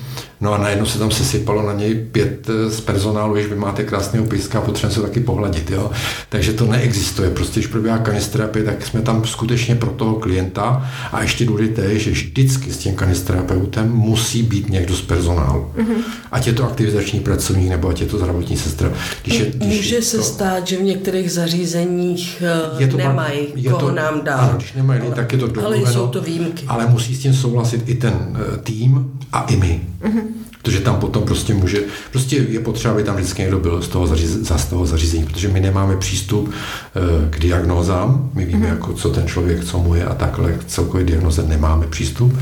[0.42, 3.84] No a najednou se tam sesypalo na něj pět eh, z personálu, že vy máte
[3.84, 5.72] krásného píska a potřebujeme se taky pohladit.
[5.72, 5.92] Jo?
[6.30, 7.30] Takže to neexistuje.
[7.30, 10.90] Prostě, když probíhá kanisterapie, tak jsme tam skutečně pro toho klienta.
[11.12, 15.72] A ještě důležité je, že vždycky s tím kanisterapeutem musí být někdo z personálu.
[15.78, 15.96] Mm-hmm.
[16.32, 18.92] Ať je to aktivizační pracovník, nebo ať je to zdravotní sestra.
[19.24, 22.98] Když je, když Může je se to, stát, že v některých zařízeních eh, je to,
[22.98, 24.36] nemají, je koho to, nám dá.
[24.36, 25.86] Ano, když nemají, ale, tak je to domluveno.
[25.86, 26.66] Ale jsou to výjimky.
[26.68, 29.82] Ale musí s tím souhlasit i ten uh, tým a i my.
[30.04, 30.35] Mm-hmm.
[30.66, 31.80] Protože tam potom prostě může,
[32.12, 35.48] prostě je potřeba, aby tam vždycky někdo byl z toho, zařízení, z toho zařízení, protože
[35.48, 38.70] my nemáme přístup eh, k diagnózám, my víme, mm-hmm.
[38.70, 42.34] jako, co ten člověk, co mu je a takhle, k celkové diagnoze nemáme přístup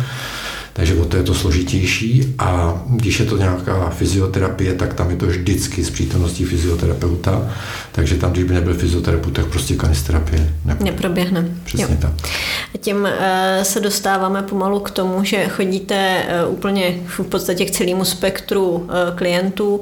[0.74, 5.16] takže o to je to složitější a když je to nějaká fyzioterapie, tak tam je
[5.16, 7.52] to vždycky s přítomností fyzioterapeuta,
[7.92, 10.92] takže tam, když by nebyl fyzioterapeut, tak prostě kanisterapie neproběhne.
[10.92, 11.46] neproběhne.
[11.64, 11.98] Přesně jo.
[12.02, 12.12] tak.
[12.76, 13.08] A tím uh,
[13.64, 18.88] se dostáváme pomalu k tomu, že chodíte uh, úplně v podstatě k celému spektru uh,
[19.16, 19.82] klientů.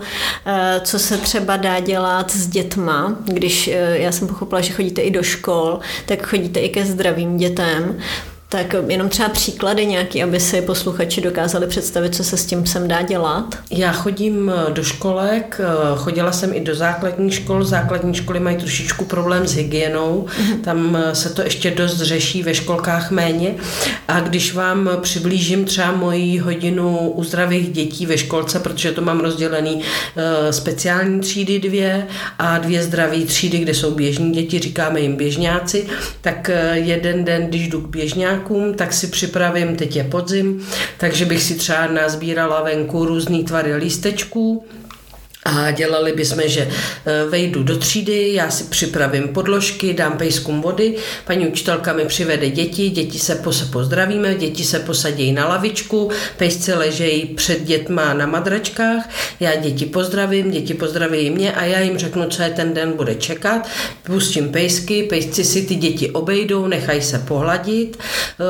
[0.82, 5.24] Co se třeba dá dělat s dětma, když já jsem pochopila, že chodíte i do
[5.24, 7.96] škol, tak chodíte i ke zdravým dětem.
[8.52, 12.88] Tak jenom třeba příklady nějaký, aby si posluchači dokázali představit, co se s tím sem
[12.88, 13.56] dá dělat?
[13.70, 17.64] Já chodím eh, do školek, eh, chodila jsem i do základní škol.
[17.64, 20.62] Základní školy mají trošičku problém s hygienou, mm-hmm.
[20.62, 23.56] tam eh, se to ještě dost řeší, ve školkách méně.
[24.08, 29.20] A když vám přiblížím třeba moji hodinu u zdravých dětí ve školce, protože to mám
[29.20, 29.82] rozdělený
[30.52, 32.08] speciální třídy dvě
[32.40, 35.88] a dvě zdraví třídy, kde jsou běžní děti, říkáme jim běžňáci,
[36.22, 41.26] tak jeden den, když jdu k běžňákům, známkům, tak si připravím, teď je podzim, takže
[41.26, 44.64] bych si třeba nazbírala venku různý tvary lístečků,
[45.46, 46.62] a dělali bychom, že
[47.06, 52.50] eh, vejdu do třídy, já si připravím podložky, dám pejskům vody, paní učitelka mi přivede
[52.50, 58.26] děti, děti se, se pozdravíme, děti se posadí na lavičku, pejsci ležejí před dětma na
[58.26, 62.94] madračkách, já děti pozdravím, děti pozdraví mě a já jim řeknu, co je ten den
[62.94, 63.68] bude čekat,
[64.04, 68.44] pustím pejsky, pejsci si ty děti obejdou, nechají se pohladit, eh,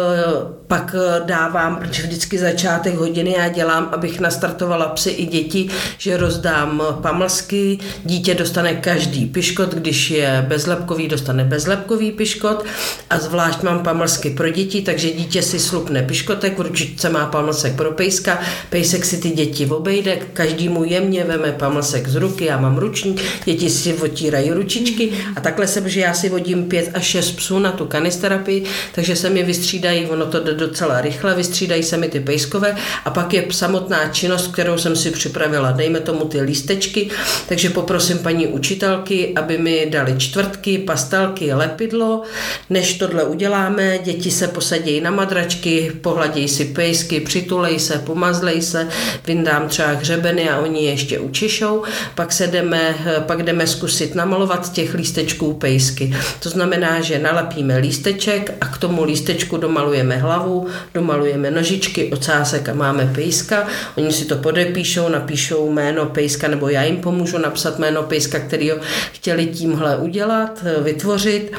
[0.67, 6.17] pak eh, dávám, protože vždycky začátek hodiny já dělám, abych nastartovala psy i děti, že
[6.17, 12.65] rozdám pamlsky, dítě dostane každý piškot, když je bezlepkový, dostane bezlepkový piškot.
[13.09, 17.75] A zvlášť mám pamlsky pro děti, takže dítě si slupne piškotek, v ručičce má pamlsek
[17.75, 18.39] pro pejska,
[18.69, 23.21] pejsek si ty děti obejde, každý mu jemně veme pamlsek z ruky, já mám ručník,
[23.45, 25.11] děti si otírají ručičky.
[25.35, 29.15] A takhle se, že já si vodím pět až šest psů na tu kanisterapii, takže
[29.15, 32.75] se mi vystřídají, ono to jde docela rychle, vystřídají se mi ty pejskové.
[33.05, 36.41] A pak je samotná činnost, kterou jsem si připravila, dejme tomu ty
[36.71, 37.10] lístečky,
[37.47, 42.23] takže poprosím paní učitelky, aby mi dali čtvrtky, pastelky, lepidlo.
[42.69, 48.88] Než tohle uděláme, děti se posadí na madračky, pohladí si pejsky, přitulej se, pomazlej se,
[49.27, 51.84] vyndám třeba hřebeny a oni ještě učišou,
[52.15, 52.95] pak se jdeme,
[53.27, 56.15] pak jdeme zkusit namalovat těch lístečků pejsky.
[56.39, 62.73] To znamená, že nalepíme lísteček a k tomu lístečku domalujeme hlavu, domalujeme nožičky, ocásek a
[62.73, 63.67] máme pejska.
[63.97, 68.69] Oni si to podepíšou, napíšou jméno pejska nebo já jim pomůžu napsat jméno pejska, který
[68.71, 68.78] ho
[69.12, 71.52] chtěli tímhle udělat, vytvořit.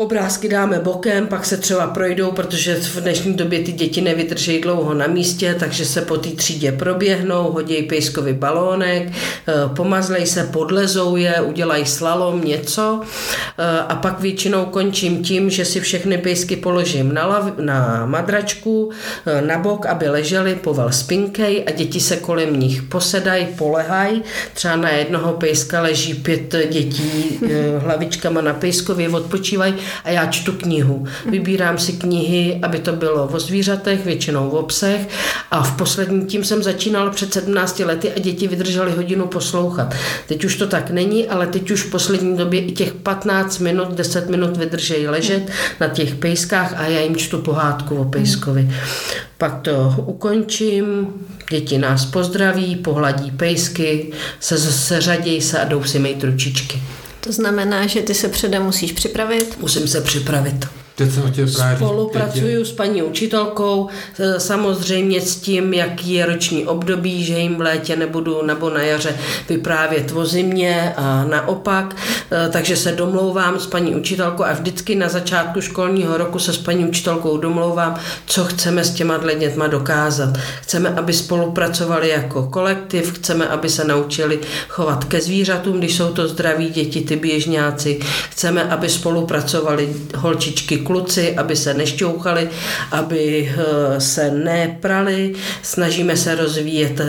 [0.00, 4.94] Obrázky dáme bokem, pak se třeba projdou, protože v dnešní době ty děti nevydrží dlouho
[4.94, 11.16] na místě, takže se po té třídě proběhnou, hodí pejskový balónek, eh, pomazlej se, podlezou
[11.16, 13.00] je, udělají slalom, něco
[13.58, 18.90] eh, a pak většinou končím tím, že si všechny pejsky položím na, lav, na madračku,
[19.26, 24.22] eh, na bok, aby leželi, povel spinkej a děti se kolem nich posedají, polehají.
[24.54, 27.40] Třeba na jednoho pejska leží pět dětí
[27.78, 29.74] hlavičkama na pejskově, odpočívají
[30.04, 31.06] a já čtu knihu.
[31.30, 35.08] Vybírám si knihy, aby to bylo o zvířatech, většinou o psech
[35.50, 39.94] a v posledním tím jsem začínal před 17 lety a děti vydržely hodinu poslouchat.
[40.26, 43.94] Teď už to tak není, ale teď už v poslední době i těch 15 minut,
[43.94, 48.70] 10 minut vydržejí ležet na těch pejskách a já jim čtu pohádku o pejskovi.
[49.38, 51.06] Pak to ukončím,
[51.50, 56.82] děti nás pozdraví, pohladí pejsky, se, seřadějí se a jdou si mít ručičky.
[57.20, 59.56] To znamená, že ty se předem musíš připravit?
[59.60, 60.77] Musím se připravit.
[60.98, 67.24] Teď jsem právě Spolupracuju s paní učitelkou, e, samozřejmě s tím, jaký je roční období,
[67.24, 69.16] že jim v létě nebudu nebo na jaře
[69.48, 71.96] vyprávět o zimě a naopak,
[72.32, 76.58] e, takže se domlouvám s paní učitelkou a vždycky na začátku školního roku se s
[76.58, 77.94] paní učitelkou domlouvám,
[78.26, 80.38] co chceme s těma dětma dokázat.
[80.62, 86.28] Chceme, aby spolupracovali jako kolektiv, chceme, aby se naučili chovat ke zvířatům, když jsou to
[86.28, 88.00] zdraví děti, ty běžňáci.
[88.30, 92.48] Chceme, aby spolupracovali holčičky, kluci, aby se nešťouchali,
[92.92, 95.34] aby eh, se neprali.
[95.62, 97.06] Snažíme se rozvíjet eh,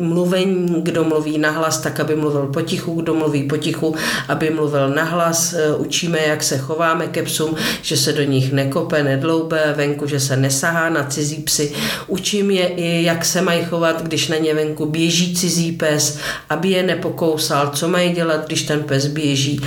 [0.00, 3.94] mluvení, kdo mluví nahlas, tak aby mluvil potichu, kdo mluví potichu,
[4.28, 5.52] aby mluvil nahlas.
[5.52, 10.20] Eh, učíme, jak se chováme ke psům, že se do nich nekope, nedloube, venku, že
[10.20, 11.72] se nesahá na cizí psy.
[12.06, 16.18] Učím je i, jak se mají chovat, když na ně venku běží cizí pes,
[16.50, 19.60] aby je nepokousal, co mají dělat, když ten pes běží.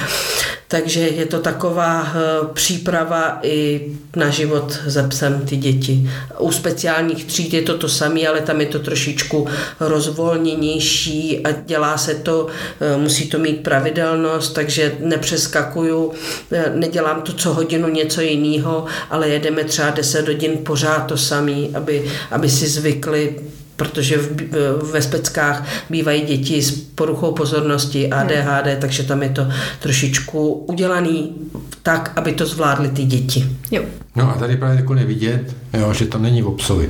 [0.75, 3.81] Takže je to taková eh, příprava i
[4.15, 6.09] na život za psem ty děti.
[6.39, 9.47] U speciálních tříd je to to samé, ale tam je to trošičku
[9.79, 12.47] rozvolněnější a dělá se to,
[12.81, 16.11] eh, musí to mít pravidelnost, takže nepřeskakuju,
[16.51, 21.71] eh, nedělám to co hodinu něco jiného, ale jedeme třeba 10 hodin pořád to samý,
[21.75, 23.35] aby, aby si zvykli
[23.75, 28.79] protože v, ve speckách bývají děti s poruchou pozornosti ADHD, hmm.
[28.79, 29.47] takže tam je to
[29.79, 31.35] trošičku udělaný
[31.83, 33.49] tak, aby to zvládly ty děti.
[33.71, 33.83] Jo.
[34.15, 36.89] No a tady právě jako nevidět, jo, že to není o psovi.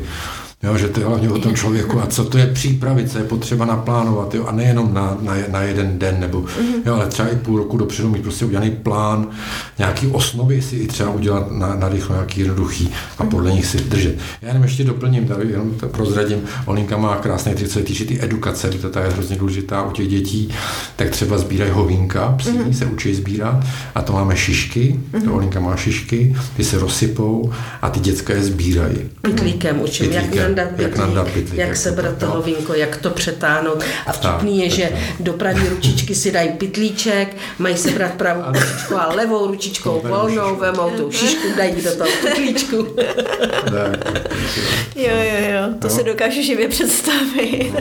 [0.66, 3.24] Jo, že to je hlavně o tom člověku a co to je přípravit, co je
[3.24, 6.82] potřeba naplánovat jo, a nejenom na, na, na jeden den, nebo, mm-hmm.
[6.86, 9.28] jo, ale třeba i půl roku dopředu mít prostě udělaný plán,
[9.78, 13.32] nějaký osnovy si i třeba udělat na, na rychlo nějaký jednoduchý a mhm.
[13.32, 14.18] podle nich si držet.
[14.42, 18.06] Já jenom ještě doplním, tady jenom to prozradím, Olinka má krásné ty, co se týče
[18.06, 20.50] ty edukace, to ta je hrozně důležitá u těch dětí,
[20.96, 22.72] tak třeba sbírají hovínka, psí, mm-hmm.
[22.72, 25.26] se učí sbírat a to máme šišky, mm-hmm.
[25.26, 27.52] to Olinka má šišky, ty se rozsypou
[27.82, 28.98] a ty děcka je sbírají.
[29.22, 33.10] Pitlíkem učím, jak nandat pytlík, jak, nandat pytlík, jak, jak sebrat toho vínko, jak to
[33.10, 33.84] přetáhnout.
[34.08, 39.14] A vtipný je, že do pravé ručičky si dají pytlíček, mají sebrat pravou ručičku a
[39.14, 42.76] levou ručičkou volnou, vemou tu šišku, dají do toho pytlíčku.
[44.96, 45.90] jo, jo, jo, to no.
[45.90, 47.74] si dokážu živě představit.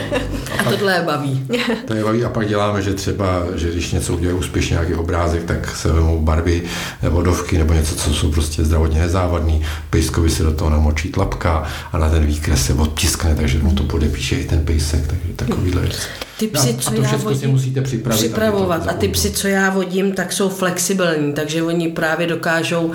[0.59, 1.47] A tohle je baví.
[1.85, 5.45] To je baví a pak děláme, že třeba, že když něco udělá úspěšně nějaký obrázek,
[5.45, 6.63] tak se vemou barvy,
[7.03, 9.63] vodovky nebo něco, co jsou prostě zdravotně nezávadný.
[9.91, 13.83] Pejskovi se do toho namočí tlapka a na ten výkres se odtiskne, takže mu to
[13.83, 15.99] podepíše i ten pejsek, takže takovýhle věc.
[16.39, 18.19] Ty psy, no, co a to všechno vodím, si musíte připravit.
[18.19, 18.89] Připravovat.
[18.89, 22.95] A ty psy, co já vodím, tak jsou flexibilní, takže oni právě dokážou uh,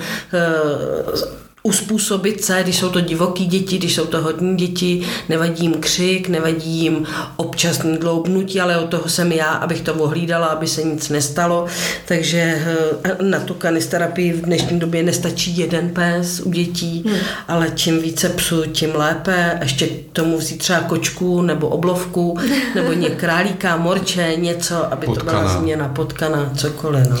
[1.62, 6.28] uspůsobit se, když jsou to divoký děti, když jsou to hodní děti, nevadí jim křik,
[6.28, 11.08] nevadí jim občasný dloubnutí, ale od toho jsem já, abych to ohlídala, aby se nic
[11.08, 11.66] nestalo.
[12.08, 12.62] Takže
[13.04, 17.18] eh, na tu kanisterapii v dnešní době nestačí jeden pes u dětí, hmm.
[17.48, 19.58] ale čím více psů, tím lépe.
[19.62, 22.38] Ještě k tomu vzít třeba kočku nebo oblovku,
[22.74, 25.32] nebo ně králíka, morče, něco, aby potkana.
[25.32, 27.08] to byla změna, potkana, cokoliv.
[27.10, 27.18] No.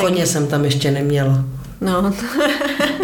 [0.00, 1.44] Koně jsem tam ještě neměla.
[1.80, 2.12] No,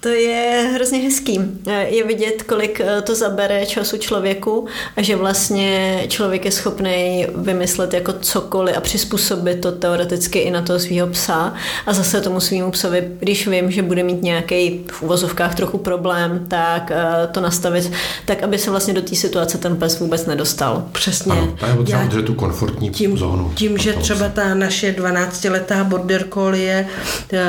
[0.00, 1.40] to je hrozně hezký.
[1.66, 7.26] Eh, je vidět, kolik eh, to zabere času člověku a že vlastně člověk je schopný
[7.36, 11.54] vymyslet jako cokoliv a přizpůsobit to teoreticky i na toho svého psa
[11.86, 16.46] a zase tomu svýmu psovi, když vím, že bude mít nějaký v uvozovkách trochu problém,
[16.48, 16.92] tak
[17.32, 17.92] to nastavit
[18.24, 20.84] tak, aby se vlastně do té situace ten pes vůbec nedostal.
[20.92, 21.32] Přesně.
[21.32, 23.52] Ano, je potřeba udržet tu komfortní tím, zónu.
[23.54, 26.86] Tím, že třeba ta naše 12-letá border collie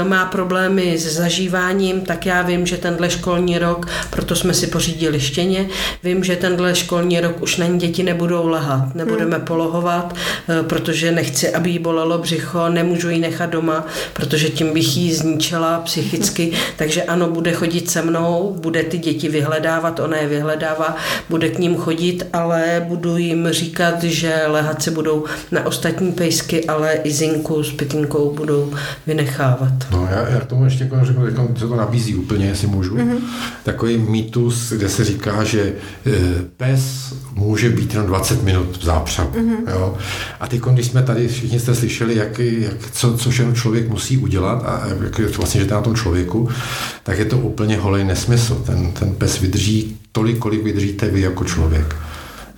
[0.07, 5.19] má problémy s zažíváním, tak já vím, že tenhle školní rok, proto jsme si pořídili
[5.19, 5.67] štěně,
[6.03, 9.45] vím, že tenhle školní rok už na ní děti nebudou lehat, nebudeme hmm.
[9.45, 10.15] polohovat,
[10.49, 15.13] eh, protože nechci, aby jí bolelo břicho, nemůžu ji nechat doma, protože tím bych jí
[15.13, 16.59] zničila psychicky, hmm.
[16.77, 20.95] takže ano, bude chodit se mnou, bude ty děti vyhledávat, ona je vyhledává,
[21.29, 26.65] bude k ním chodit, ale budu jim říkat, že lehat se budou na ostatní pejsky,
[26.65, 28.73] ale i Zinku s Pitinkou budou
[29.07, 29.73] vynechávat.
[29.91, 31.25] No já, já tomu ještě jako řeknu,
[31.55, 32.95] že to nabízí úplně, jestli můžu.
[32.95, 33.19] Mm-hmm.
[33.63, 35.73] Takový mýtus, kde se říká, že e,
[36.57, 39.29] pes může být jenom 20 minut v zápřahu.
[39.29, 39.71] Mm-hmm.
[39.71, 39.97] Jo?
[40.39, 44.17] A teď, když jsme tady, všichni jste slyšeli, jak, jak, co, co všechno člověk musí
[44.17, 46.49] udělat a jak je vlastně, že to na tom člověku,
[47.03, 48.63] tak je to úplně holej nesmysl.
[48.65, 51.95] Ten, ten pes vydrží tolik, kolik vydržíte vy jako člověk.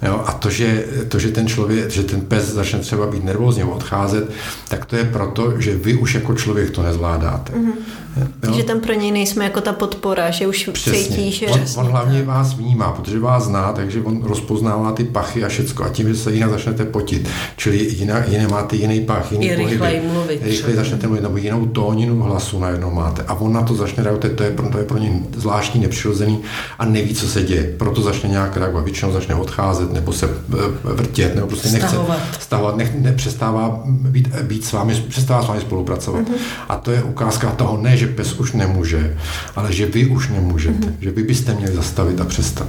[0.01, 3.65] Jo, a to že, to, že ten člověk, že ten pes začne třeba být nervózně
[3.65, 4.31] odcházet,
[4.67, 7.53] tak to je proto, že vy už jako člověk to nezvládáte.
[7.53, 7.73] Mm-hmm.
[8.17, 8.53] Jo?
[8.53, 11.03] Že tam pro něj nejsme jako ta podpora, že už Přesně.
[11.03, 11.45] cítí, že...
[11.45, 15.83] On, on hlavně vás vnímá, protože vás zná, takže on rozpoznává ty pachy a všecko
[15.83, 19.55] a tím, že se jinak začnete potit, čili jinak, jiné máte jiný pach, jiný I
[19.55, 20.41] rychleji mluvit.
[20.43, 24.35] Rychleji začnete mluvit, nebo jinou tóninu hlasu najednou máte a on na to začne reagovat,
[24.35, 26.39] to je, pro, to je pro ně zvláštní, nepřirozený
[26.79, 27.75] a neví, co se děje.
[27.77, 31.95] Proto začne nějak reagovat, většinou začne odcházet nebo se eh, vrtět, nebo prostě nechce
[32.39, 36.21] stahovat, nech, nepřestává být, být s vámi, přestává s vámi spolupracovat.
[36.21, 36.65] Mm-hmm.
[36.69, 39.17] A to je ukázka toho, ne, že pes už nemůže,
[39.55, 41.01] ale že vy už nemůžete, mm-hmm.
[41.01, 42.67] že vy byste měli zastavit a přestat.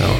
[0.00, 0.16] Jo.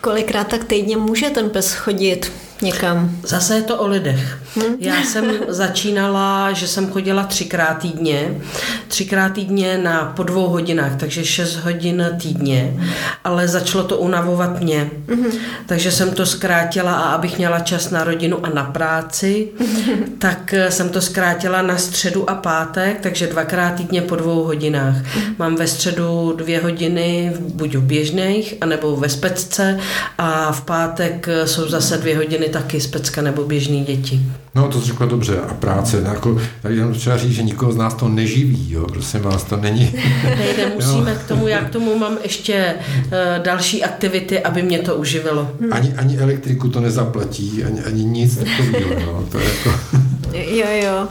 [0.00, 2.32] Kolikrát tak týdně může ten pes chodit
[2.64, 3.10] někam?
[3.22, 4.38] Zase je to o lidech.
[4.56, 4.76] Hmm.
[4.80, 8.40] Já jsem začínala, že jsem chodila třikrát týdně,
[8.88, 12.76] třikrát týdně na po dvou hodinách, takže šest hodin týdně,
[13.24, 14.90] ale začalo to unavovat mě.
[15.08, 15.26] Hmm.
[15.66, 19.48] Takže jsem to zkrátila a abych měla čas na rodinu a na práci,
[20.18, 24.94] tak jsem to zkrátila na středu a pátek, takže dvakrát týdně po dvou hodinách.
[24.96, 25.34] Hmm.
[25.38, 29.78] Mám ve středu dvě hodiny buď v běžných, anebo ve specce
[30.18, 34.20] a v pátek jsou zase dvě hodiny taky specka nebo běžný děti.
[34.54, 35.38] No, to jsi řekla dobře.
[35.38, 39.20] A práce, jako, tady jenom třeba říct, že nikoho z nás to neživí, jo, prosím
[39.20, 39.94] vás, to není.
[40.38, 41.16] Nejde, musíme jo.
[41.24, 43.10] k tomu, já k tomu mám ještě uh,
[43.44, 45.50] další aktivity, aby mě to uživilo.
[45.70, 49.70] Ani, ani elektriku to nezaplatí, ani, ani nic takového, jo, to je jako...
[50.34, 51.08] Jo, jo.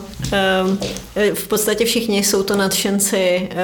[0.66, 0.80] Um,
[1.34, 3.58] v podstatě všichni jsou to nadšenci uh,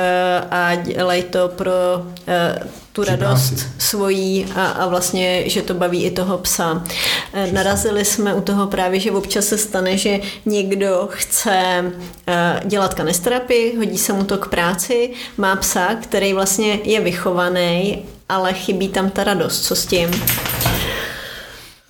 [0.52, 2.70] a dělají to pro uh,
[3.00, 6.72] tu radost svojí a, a vlastně, že to baví i toho psa.
[6.74, 12.94] Uh, narazili jsme u toho právě, že občas se stane, že někdo chce uh, dělat
[12.94, 18.88] kanisterapii, hodí se mu to k práci, má psa, který vlastně je vychovaný, ale chybí
[18.88, 19.66] tam ta radost.
[19.66, 20.10] Co s tím?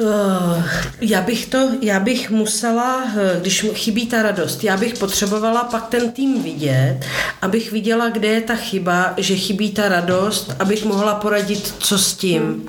[0.01, 0.63] Uh,
[1.01, 5.87] já bych to, já bych musela, eh, když chybí ta radost, já bych potřebovala pak
[5.87, 6.99] ten tým vidět,
[7.41, 12.13] abych viděla, kde je ta chyba, že chybí ta radost, abych mohla poradit, co s
[12.13, 12.65] tím.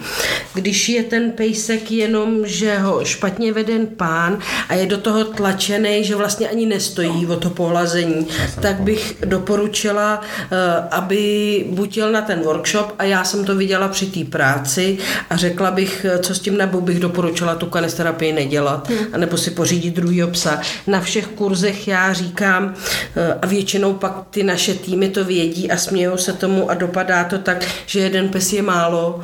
[0.55, 6.05] Když je ten pejsek jenom, že ho špatně veden pán a je do toho tlačený,
[6.05, 8.27] že vlastně ani nestojí o to pohlazení,
[8.61, 10.57] tak bych doporučila, eh,
[10.91, 14.99] aby buď jel na ten workshop a já jsem to viděla při té práci
[15.31, 17.20] a řekla bych, eh, co s tím, nebo bych doporučila
[17.59, 19.07] tu kanisterapii nedělat, hmm.
[19.13, 20.61] anebo si pořídit druhý psa.
[20.87, 22.75] Na všech kurzech já říkám,
[23.17, 27.25] eh, a většinou pak ty naše týmy to vědí a smějou se tomu a dopadá
[27.25, 29.21] to tak, že jeden pes je málo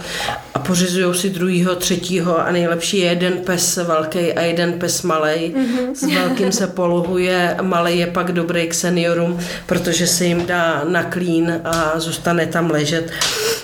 [0.55, 5.55] a pořizují si druhýho, třetího a nejlepší je jeden pes velký a jeden pes malý.
[5.55, 5.94] Mm-hmm.
[5.94, 11.03] S velkým se poluhuje, malý je pak dobrý k seniorům, protože se jim dá na
[11.03, 13.11] klín a zůstane tam ležet.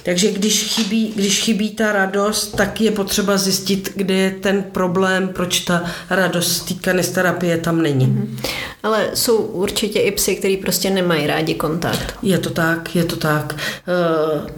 [0.02, 5.28] Takže když chybí, když chybí ta radost, tak je potřeba zjistit, kde je ten problém,
[5.28, 8.06] proč ta radost té kanisterapie tam není.
[8.06, 8.50] Mm-hmm.
[8.82, 12.14] Ale jsou určitě i psy, který prostě nemají rádi kontakt.
[12.22, 13.54] Je to tak, je to tak.
[13.54, 14.50] Uh,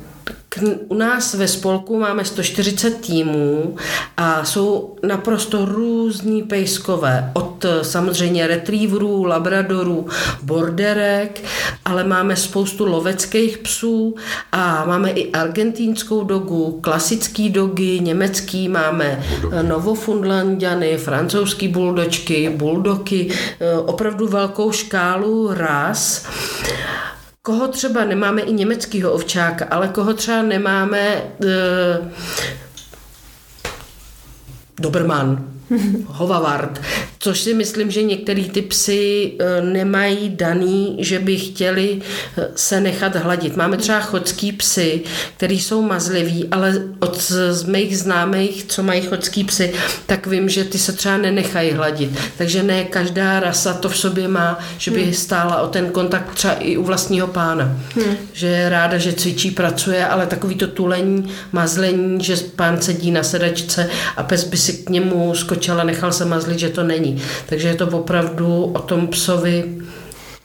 [0.88, 3.76] u nás ve spolku máme 140 týmů
[4.16, 7.30] a jsou naprosto různí pejskové.
[7.34, 10.06] Od eh, samozřejmě retrieverů, labradorů,
[10.42, 11.44] borderek,
[11.84, 14.14] ale máme spoustu loveckých psů
[14.52, 23.28] a máme i argentínskou dogu, klasický dogy, německý, máme eh, novofundlandiany, francouzský buldočky, buldoky,
[23.60, 26.26] eh, opravdu velkou škálu ras
[27.46, 32.08] koho třeba nemáme i německého ovčáka, ale koho třeba nemáme uh,
[34.80, 35.53] Doberman,
[36.06, 36.80] Hovavard,
[37.18, 42.00] což si myslím, že některý ty psy e, nemají daný, že by chtěli
[42.38, 43.56] e, se nechat hladit.
[43.56, 45.00] Máme třeba chodský psy,
[45.36, 49.72] který jsou mazliví, ale od z mých známých, co mají chodský psy,
[50.06, 52.18] tak vím, že ty se třeba nenechají hladit.
[52.38, 55.14] Takže ne každá rasa to v sobě má, že by hmm.
[55.14, 57.76] stála o ten kontakt třeba i u vlastního pána.
[57.94, 58.16] Hmm.
[58.32, 63.22] Že je ráda, že cvičí, pracuje, ale takový to tulení, mazlení, že pán sedí na
[63.22, 67.22] sedačce a pes by si k němu skočil a nechal se mazlit, že to není.
[67.46, 69.74] Takže je to opravdu o tom psovi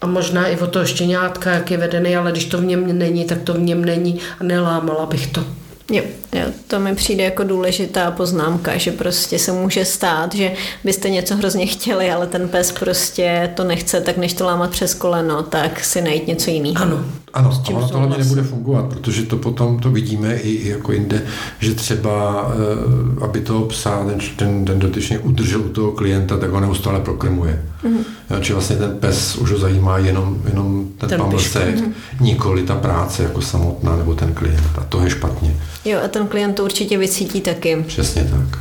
[0.02, 3.26] a možná i o toho štěňátka, jak je vedený, ale když to v něm není,
[3.26, 5.59] tak to v něm není a nelámala bych to.
[5.90, 10.52] Jo, jo, to mi přijde jako důležitá poznámka, že prostě se může stát, že
[10.84, 14.94] byste něco hrozně chtěli, ale ten pes prostě to nechce, tak než to lámat přes
[14.94, 16.86] koleno, tak si najít něco jiného.
[16.86, 20.92] Ano, ano, a ono to hlavně nebude fungovat, protože to potom to vidíme i jako
[20.92, 21.22] jinde,
[21.60, 26.52] že třeba, eh, aby toho psa ten, ten, ten dotyčný udržel u toho klienta, tak
[26.52, 27.66] ho neustále prokrmuje.
[27.84, 28.40] Mm-hmm.
[28.42, 31.76] Či vlastně ten pes už ho zajímá jenom, jenom ten, ten pamlsek,
[32.20, 34.64] nikoli ta práce jako samotná nebo ten klient.
[34.78, 35.56] A to je špatně.
[35.86, 37.84] Jo, a ten klient to určitě vycítí taky.
[37.88, 38.60] Přesně tak.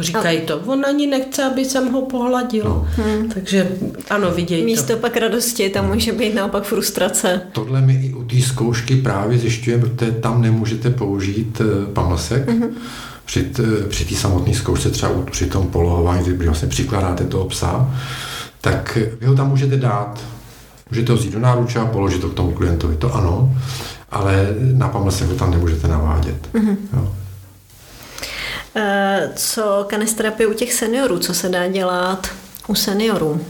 [0.00, 0.58] Říkají to.
[0.58, 2.64] On ani nechce, aby jsem ho pohladil.
[2.64, 2.88] No.
[2.90, 3.28] Hmm.
[3.28, 3.68] Takže
[4.10, 4.98] ano, vidějí Místo to.
[4.98, 7.40] pak radosti, tam může být naopak frustrace.
[7.52, 12.48] Tohle my i u té zkoušky právě zjišťujeme, protože tam nemůžete použít eh, pamlsek.
[12.48, 12.68] Mm-hmm.
[13.24, 13.50] Při,
[13.88, 17.94] při té samotné zkoušce, třeba při tom polohování, kdy vlastně přikládáte toho psa,
[18.60, 20.20] tak vy ho tam můžete dát.
[20.90, 22.96] Můžete ho vzít do náruče a položit to k tomu klientovi.
[22.96, 23.56] To ano,
[24.10, 26.48] ale na pamlsek ho tam nemůžete navádět.
[26.54, 26.76] Mm-hmm.
[26.92, 27.14] Jo.
[28.74, 32.28] Eh, co kanisterapie u těch seniorů, co se dá dělat
[32.68, 33.40] u seniorů?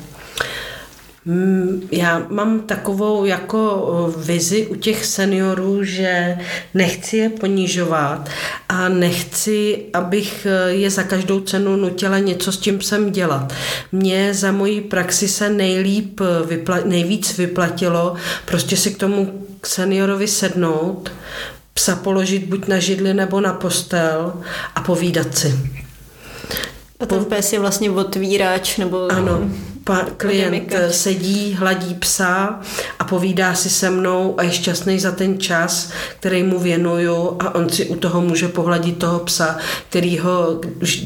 [1.24, 6.38] Mm, já mám takovou jako vizi u těch seniorů, že
[6.74, 8.28] nechci je ponižovat
[8.68, 13.52] a nechci, abych e, je za každou cenu nutila něco s tím sem dělat.
[13.92, 18.14] Mně za mojí praxi se nejlíp, vypla, nejvíc vyplatilo
[18.46, 21.12] prostě si k tomu seniorovi sednout,
[21.74, 24.32] psa položit buď na židli nebo na postel
[24.74, 25.70] a povídat si.
[27.00, 29.12] A ten pes je vlastně otvírač nebo...
[29.12, 29.50] Ano,
[29.84, 32.60] pa, klient sedí, hladí psa
[32.98, 37.54] a povídá si se mnou a je šťastný za ten čas, který mu věnuju a
[37.54, 39.58] on si u toho může pohladit toho psa,
[39.88, 40.60] který ho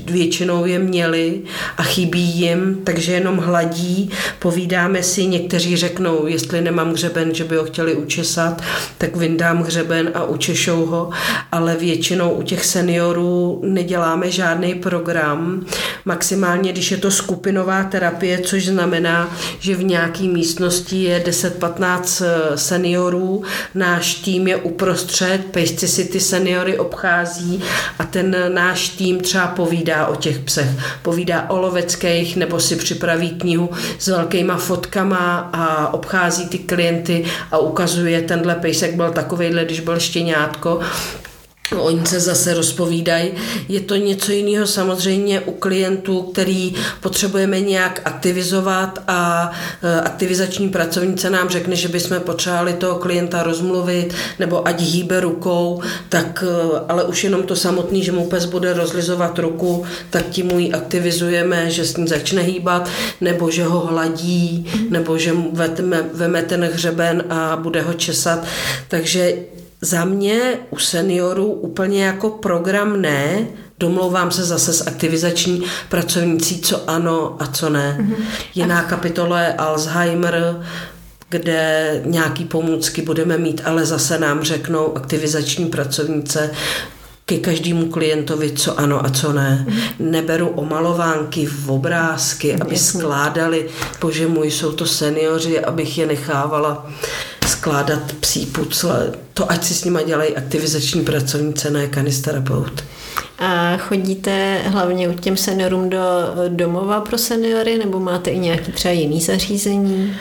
[0.04, 1.42] většinou je měli
[1.76, 7.56] a chybí jim, takže jenom hladí, povídáme si, někteří řeknou, jestli nemám hřeben, že by
[7.56, 8.62] ho chtěli učesat,
[8.98, 11.10] tak vyndám hřeben a učešou ho,
[11.52, 15.66] ale většinou u těch seniorů neděláme žádný program,
[16.04, 22.58] maximálně, když je to skupinová terapie, což znamená, že v nějaké místnosti je 10-15 eh,
[22.58, 23.42] seniorů,
[23.74, 27.62] náš tým je uprostřed, pejsci si ty seniory obchází
[27.98, 30.68] a ten náš tým třeba povídá o těch psech.
[31.02, 37.58] Povídá o loveckých nebo si připraví knihu s velkýma fotkama a obchází ty klienty a
[37.58, 40.80] ukazuje, tenhle pejsek byl takovejhle, když byl štěňátko
[41.72, 43.30] Oni se zase rozpovídají.
[43.68, 49.50] Je to něco jiného samozřejmě u klientů, který potřebujeme nějak aktivizovat a
[49.82, 55.82] e, aktivizační pracovnice nám řekne, že bychom potřebovali toho klienta rozmluvit nebo ať hýbe rukou,
[56.08, 60.46] tak e, ale už jenom to samotný, že mu pes bude rozlizovat ruku, tak tím
[60.46, 62.88] mu ji aktivizujeme, že s ní začne hýbat,
[63.20, 65.52] nebo že ho hladí, nebo že mu
[66.12, 68.44] veme ten hřeben a bude ho česat.
[68.88, 69.34] Takže
[69.84, 73.46] za mě u seniorů úplně jako program ne,
[73.78, 77.98] domlouvám se zase s aktivizační pracovnící, co ano a co ne.
[78.00, 78.24] Mm-hmm.
[78.54, 80.64] Jiná kapitola je Alzheimer,
[81.28, 86.50] kde nějaký pomůcky budeme mít, ale zase nám řeknou aktivizační pracovnice,
[87.26, 89.66] ke každému klientovi, co ano a co ne.
[89.68, 90.10] Mm.
[90.10, 93.68] Neberu omalovánky v obrázky, aby skládali,
[94.00, 96.86] bože můj, jsou to seniori, abych je nechávala
[97.64, 99.12] skládat psí pucle.
[99.34, 102.84] To ať si s nima dělají aktivizační pracovnice, ne kanisterapeut.
[103.38, 105.98] A chodíte hlavně u těm seniorům do
[106.48, 110.16] domova pro seniory, nebo máte i nějaký třeba jiný zařízení?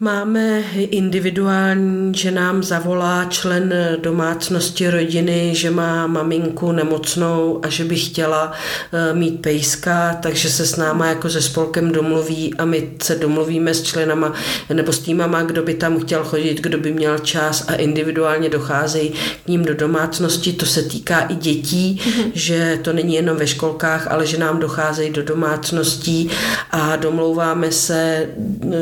[0.00, 7.96] Máme individuální, že nám zavolá člen domácnosti rodiny, že má maminku nemocnou a že by
[7.96, 8.52] chtěla
[8.92, 13.74] eh, mít pejska, takže se s náma jako se spolkem domluví a my se domluvíme
[13.74, 14.32] s členama
[14.72, 19.12] nebo s týmama, kdo by tam chtěl chodit, kdo by měl čas a individuálně docházejí
[19.44, 20.52] k ním do domácnosti.
[20.52, 22.30] To se týká i dětí, mm-hmm.
[22.34, 26.30] že to není jenom ve školkách, ale že nám docházejí do domácností
[26.70, 28.28] a domlouváme se
[28.72, 28.76] eh,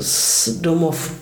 [0.00, 1.12] s domov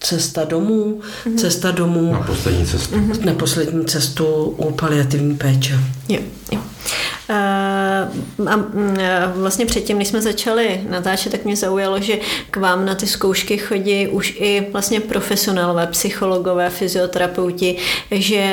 [0.00, 1.36] cesta domů, mm-hmm.
[1.36, 2.12] cesta domů.
[2.12, 2.94] Na poslední cestu.
[2.96, 3.24] Mm-hmm.
[3.24, 5.80] Na poslední cestu u paliativní péče.
[6.08, 6.20] Jo,
[6.52, 6.60] jo.
[7.30, 8.96] Uh, a mm,
[9.34, 12.18] vlastně předtím, než jsme začali natáčet, tak mě zaujalo, že
[12.50, 17.76] k vám na ty zkoušky chodí už i vlastně profesionálové, psychologové, fyzioterapeuti,
[18.10, 18.44] že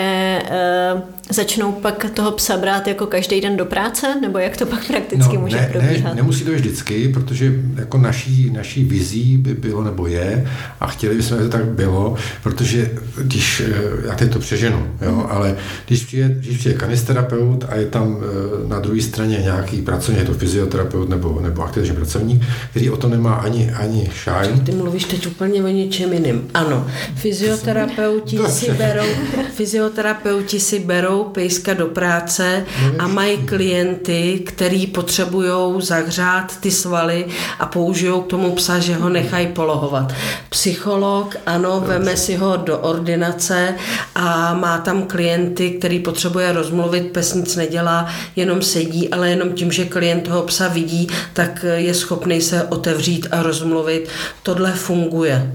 [0.94, 4.88] uh, začnou pak toho psa brát jako každý den do práce, nebo jak to pak
[4.88, 6.10] prakticky no, může ne, probíhat?
[6.10, 10.48] Ne, nemusí to vždycky, protože jako naší, naší vizí by bylo nebo je
[10.80, 15.12] a chtěli bychom, aby to tak bylo, protože když, eh, já teď to přeženu, jo,
[15.12, 15.26] mm.
[15.30, 15.56] ale
[15.88, 18.21] když přijde, když přijde kanisterapeut a je tam eh,
[18.68, 23.08] na druhé straně nějaký pracovník, je to fyzioterapeut nebo, nebo aktivní pracovník, který o to
[23.08, 24.60] nemá ani, ani šáj.
[24.66, 26.50] Ty mluvíš teď úplně o něčem jiným.
[26.54, 29.06] Ano, fyzioterapeuti si berou,
[29.54, 32.66] fyzioterapeuti si berou pejska do práce
[33.00, 37.26] a mají klienty, který potřebují zahřát ty svaly
[37.60, 40.14] a použijou k tomu psa, že ho nechají polohovat.
[40.50, 43.76] Psycholog, ano, veme si ho do ordinace
[44.16, 49.72] a má tam klienty, který potřebuje rozmluvit, pes nic nedělá, jenom sedí, ale jenom tím,
[49.72, 54.10] že klient toho psa vidí, tak je schopný se otevřít a rozmluvit.
[54.44, 55.52] Tohle funguje.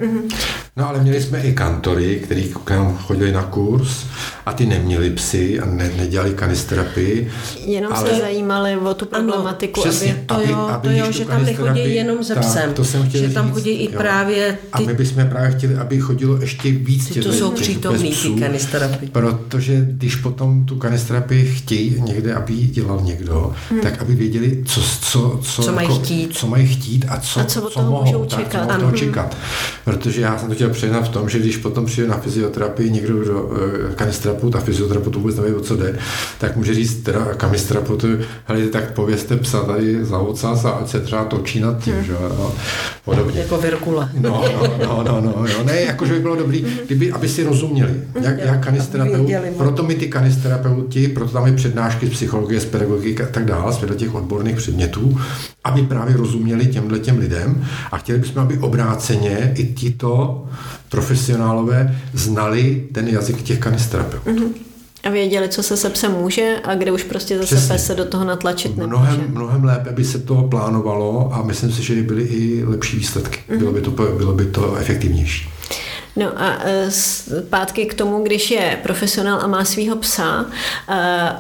[0.77, 4.05] No ale měli jsme i kantory, kteří k nám chodili na kurz
[4.47, 7.31] a ty neměli psy a ne, nedělali kanisterapii.
[7.67, 8.11] Jenom ale...
[8.11, 9.83] se zajímali o tu problematiku.
[9.83, 12.75] Ano, přesně, aby, to jo, aby, to jo že tam nechodí jenom ze psem.
[12.75, 13.99] To jsem chtěl že tam chodí i jo.
[13.99, 14.59] právě ty...
[14.73, 19.11] A my bychom právě chtěli, aby chodilo ještě víc těch To jsou přítomní ty kanisterapii.
[19.11, 23.81] Protože když potom tu kanisterapii chtějí někde, aby ji dělal někdo, hmm.
[23.81, 26.37] tak aby věděli, co, co, co, co, mají, jako, chtít.
[26.37, 28.67] co mají chtít a co, a co, co mohou čekat.
[28.67, 29.37] Tak, co mohou čekat.
[29.85, 33.17] Protože já jsem to chtěl přiznat v tom, že když potom přijde na fyzioterapii někdo,
[33.17, 33.59] kdo uh,
[33.95, 35.99] kanisterapeut a fyzioterapeut vůbec neví, o co jde,
[36.39, 38.09] tak může říct teda kanisterapeutu,
[38.45, 42.05] hele, tak povězte psa tady za ocas a ať se třeba točí nad tím, hmm.
[42.05, 42.53] že jo,
[43.05, 43.41] podobně.
[43.41, 44.11] Jako Virkula.
[44.21, 47.95] No, no, no, no, no, no, ne, jakože by bylo dobrý, kdyby, aby si rozuměli,
[48.21, 53.23] jak, jak kanisterapeut, proto my ty kanisterapeuti, proto tam je přednášky z psychologie, z pedagogiky
[53.23, 55.21] a tak dále, z těch odborných předmětů,
[55.65, 60.45] aby právě rozuměli těmhle těm lidem a chtěli bychom, aby obráceně i tito
[60.89, 64.31] profesionálové znali ten jazyk těch kanisterapeutů.
[64.31, 64.53] Mm-hmm.
[65.05, 67.75] A věděli, co se se psem může a kde už prostě zase Přesně.
[67.75, 68.97] pes se do toho natlačit nemůže.
[68.97, 72.97] Mnohem, mnohem lépe by se to plánovalo a myslím si, že by byly i lepší
[72.97, 73.39] výsledky.
[73.49, 73.59] Mm-hmm.
[73.59, 75.49] Bylo, by to, bylo by to efektivnější.
[76.17, 80.47] No a e, zpátky k tomu, když je profesionál a má svého psa,
[80.89, 81.33] e,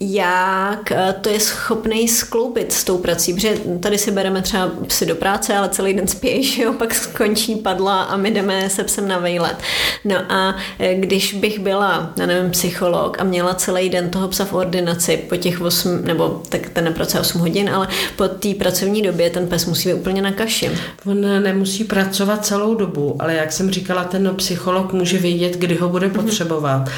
[0.00, 5.06] jak eh, to je schopný skloubit s tou prací, protože tady si bereme třeba psy
[5.06, 8.84] do práce, ale celý den spí, že jo, pak skončí padla a my jdeme se
[8.84, 9.56] psem na vejlet.
[10.04, 14.44] No a eh, když bych byla, já nevím, psycholog a měla celý den toho psa
[14.44, 19.02] v ordinaci po těch 8, nebo tak ten nepracuje 8 hodin, ale po té pracovní
[19.02, 20.70] době ten pes musí být úplně na kaši.
[21.06, 25.88] On nemusí pracovat celou dobu, ale jak jsem říkala, ten psycholog může vědět, kdy ho
[25.88, 26.88] bude potřebovat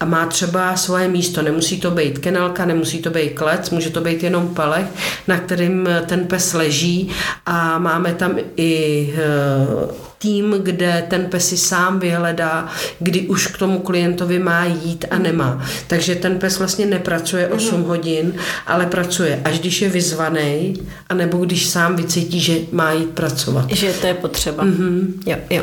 [0.00, 3.90] a má třeba svoje místo, nemusí to být kenal válka, nemusí to být klec, může
[3.90, 4.86] to být jenom palech,
[5.28, 7.10] na kterým ten pes leží
[7.46, 12.68] a máme tam i eh, tým, kde ten pes si sám vyhledá,
[13.00, 15.64] kdy už k tomu klientovi má jít a nemá.
[15.86, 17.84] Takže ten pes vlastně nepracuje 8 mm.
[17.84, 18.34] hodin,
[18.66, 20.74] ale pracuje až když je vyzvaný,
[21.08, 23.70] anebo když sám vycítí, že má jít pracovat.
[23.70, 24.64] Že to je potřeba.
[24.64, 25.12] Mm-hmm.
[25.26, 25.62] Jo, jo.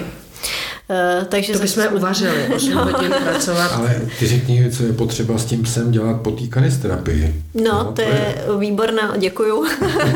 [0.89, 1.87] Uh, takže to bychom jsme...
[1.87, 2.85] uvařili, 8 no.
[2.85, 3.71] hodin pracovat.
[3.73, 7.43] Ale ty řekni, co je potřeba s tím psem dělat po té kanisterapii.
[7.53, 9.65] No, no, to, to je, je výborná, děkuju.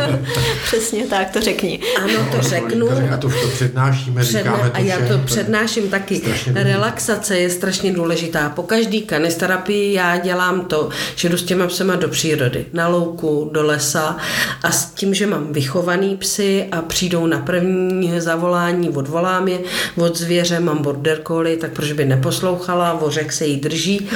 [0.63, 1.79] Přesně tak, to řekni.
[2.03, 2.87] Ano, to no, řeknu.
[3.13, 6.21] A to, to přednášíme, Předne, říkáme to A já to přednáším taky.
[6.53, 8.49] Relaxace je strašně důležitá.
[8.49, 13.49] Po každý kanisterapii já dělám to, že jdu s těma psema do přírody, na louku,
[13.53, 14.17] do lesa
[14.63, 19.59] a s tím, že mám vychovaný psy a přijdou na první zavolání, odvolám je
[19.97, 24.09] od zvěře, mám border collie, tak proč by neposlouchala, vořek se jí drží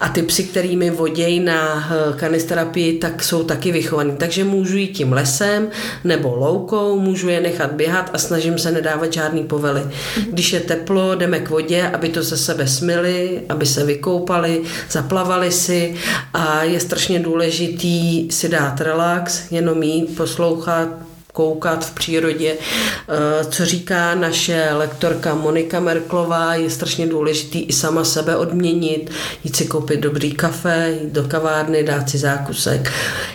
[0.00, 4.12] a ty psy, který mi vodějí na eh, kanisterapii, tak jsou taky vychovaný.
[4.16, 5.68] Takže můžu jít tím lesem
[6.04, 9.82] nebo loukou, můžu je nechat běhat a snažím se nedávat žádný povely.
[10.30, 15.52] Když je teplo, jdeme k vodě, aby to ze sebe smili, aby se vykoupali, zaplavali
[15.52, 15.94] si
[16.34, 20.88] a je strašně důležitý si dát relax, jenom jít, poslouchat,
[21.32, 22.56] koukat v přírodě.
[23.08, 29.10] Eh, co říká naše lektorka Monika Merklová, je strašně důležitý i sama sebe odměnit,
[29.44, 32.92] jít si koupit dobrý kafe, jít do kavárny, dát si zákusek.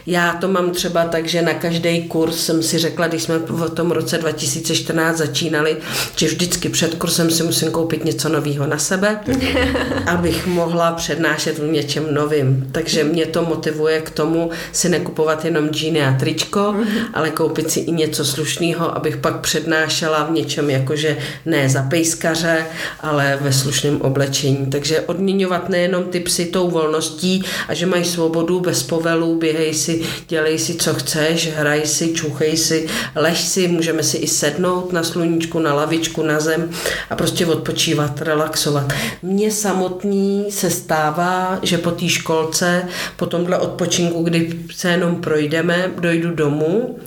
[0.07, 3.69] Já to mám třeba tak, že na každý kurz jsem si řekla, když jsme v
[3.69, 5.77] tom roce 2014 začínali,
[6.15, 9.19] že vždycky před kursem si musím koupit něco nového na sebe,
[10.05, 12.69] abych mohla přednášet v něčem novým.
[12.71, 16.75] Takže mě to motivuje k tomu si nekupovat jenom džíny a tričko,
[17.13, 22.65] ale koupit si i něco slušného, abych pak přednášela v něčem jakože ne za pejskaře,
[22.99, 24.65] ale ve slušném oblečení.
[24.65, 30.01] Takže odměňovat nejenom ty psy tou volností a že mají svobodu bez povelů, běhej si,
[30.27, 35.03] dělej si, co chceš, hraj si, čuchej si, lež si, můžeme si i sednout na
[35.03, 36.69] sluníčku, na lavičku, na zem
[37.09, 38.93] a prostě odpočívat, relaxovat.
[39.23, 42.83] Mně samotný se stává, že po té školce,
[43.15, 46.99] po tomhle odpočinku, kdy se jenom projdeme, dojdu domů,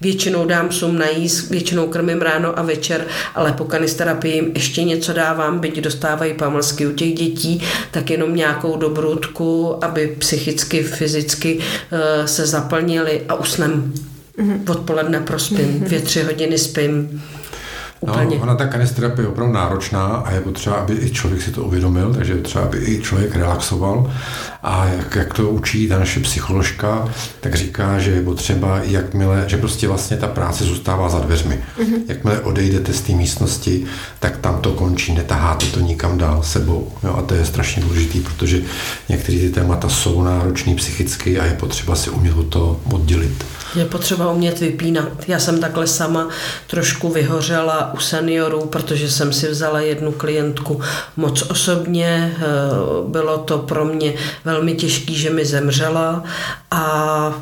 [0.00, 5.12] většinou dám sum najíst, většinou krmím ráno a večer, ale po kanisterapii jim ještě něco
[5.12, 12.26] dávám, byť dostávají pamlsky u těch dětí, tak jenom nějakou dobrutku, aby psychicky, fyzicky uh,
[12.26, 13.92] se zaplnili a usnem.
[14.38, 14.70] Mm-hmm.
[14.70, 15.84] Odpoledne prospím, mm-hmm.
[15.84, 17.22] dvě, tři hodiny spím.
[18.00, 18.36] Úplně.
[18.36, 21.62] No, ona ta kanisterapie je opravdu náročná a je potřeba, aby i člověk si to
[21.62, 24.12] uvědomil, takže je třeba, aby i člověk relaxoval.
[24.62, 27.08] A jak, jak to učí ta naše psycholožka,
[27.40, 31.60] tak říká, že je potřeba, jakmile, že prostě vlastně ta práce zůstává za dveřmi.
[31.78, 32.00] Mm-hmm.
[32.08, 33.84] Jakmile odejdete z té místnosti,
[34.20, 36.92] tak tam to končí, netaháte to nikam dál sebou.
[37.04, 38.60] Jo, a to je strašně důležité, protože
[39.08, 43.44] některé ty témata jsou náročné psychicky a je potřeba si umět to oddělit.
[43.74, 45.08] Je potřeba umět vypínat.
[45.28, 46.28] Já jsem takhle sama
[46.66, 50.80] trošku vyhořela u seniorů, protože jsem si vzala jednu klientku
[51.16, 52.36] moc osobně.
[52.36, 52.44] Eh,
[53.08, 54.14] bylo to pro mě
[54.44, 56.24] velmi těžké, že mi zemřela
[56.70, 57.34] a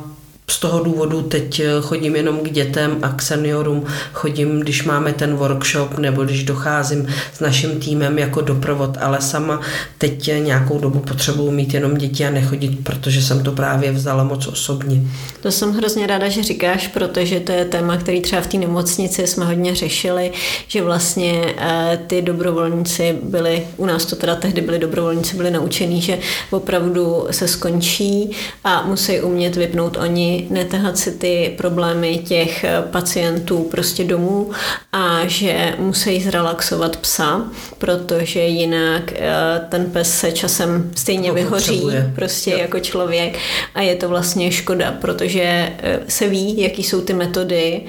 [0.51, 3.84] z toho důvodu teď eh, chodím jenom k dětem a k seniorům.
[4.12, 9.61] Chodím, když máme ten workshop nebo když docházím s naším týmem jako doprovod, ale sama
[9.99, 14.47] teď nějakou dobu potřebuji mít jenom děti a nechodit, protože jsem to právě vzala moc
[14.47, 15.01] osobně.
[15.40, 19.26] To jsem hrozně ráda, že říkáš, protože to je téma, který třeba v té nemocnici
[19.26, 20.32] jsme hodně řešili,
[20.68, 26.03] že vlastně eh, ty dobrovolníci byli, u nás to teda tehdy byli dobrovolníci, byli naučení,
[26.03, 26.18] že
[26.51, 28.30] opravdu se skončí
[28.64, 34.51] a musí umět vypnout oni netahat si ty problémy těch eh, pacientů prostě domů
[34.93, 37.45] a že musí zrelaxovat psa,
[37.78, 39.32] protože jinak eh,
[39.68, 41.82] ten pes se časem stejně vyhoří
[42.14, 42.59] prostě jo.
[42.59, 43.39] jako člověk
[43.74, 47.80] a je to vlastně škoda, protože eh, se ví, jaký jsou ty metody.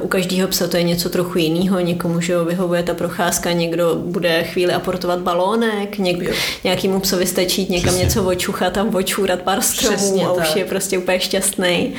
[0.00, 4.42] U každého psa to je něco trochu jiného, někomu že vyhovuje ta procházka, někdo bude
[4.42, 6.16] chvíli aportovat balónek, něk,
[6.64, 8.04] nějakýmu psovi stačí někam Přesně.
[8.04, 10.56] něco očuchat a očůrat pár stromů Přesně a už tak.
[10.56, 11.92] je prostě úplně šťastný.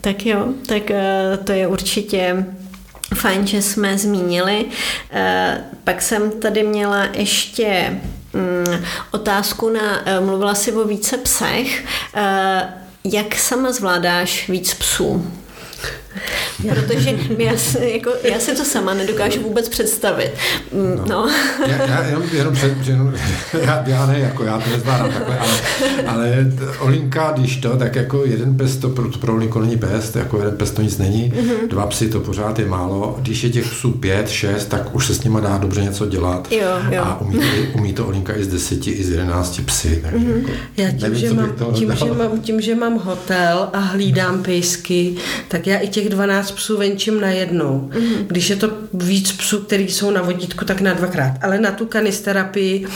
[0.00, 2.46] Tak jo, tak eh, to je určitě
[3.14, 4.66] fajn, že jsme zmínili.
[5.10, 8.00] Eh, pak jsem tady měla ještě
[8.32, 11.84] mm, otázku na, eh, mluvila si o více psech.
[13.04, 15.32] Jak sama zvládáš víc psů?
[16.68, 20.32] Protože já, jako, já si to sama nedokážu vůbec představit.
[20.72, 21.28] Mm, no.
[21.66, 23.12] Já, já jenom, jenom, před, jenom
[23.62, 25.50] já, já, ne, jako já to nezvládám takhle, ale,
[26.06, 30.38] ale Olinka, když to, tak jako jeden pes to pro, pro Olinku není pes, jako
[30.38, 31.68] jeden pes to nic není, mm-hmm.
[31.68, 35.14] dva psy to pořád je málo, když je těch psů pět, šest, tak už se
[35.14, 37.02] s nima dá dobře něco dělat jo, jo.
[37.02, 37.40] a umí,
[37.72, 40.00] umí to Olinka i z deseti, i z jedenácti psy.
[40.02, 40.36] Takže mm-hmm.
[40.36, 44.42] jako, já tím, nevím, že mám, tím, že mám, tím, že mám hotel a hlídám
[44.42, 45.14] pejsky,
[45.48, 47.90] tak já i těch 12 14 psů venčím najednou.
[47.92, 48.26] Mm-hmm.
[48.26, 51.32] Když je to víc psů, který jsou na vodítku, tak na dvakrát.
[51.42, 52.92] Ale na tu kanisterapii uh,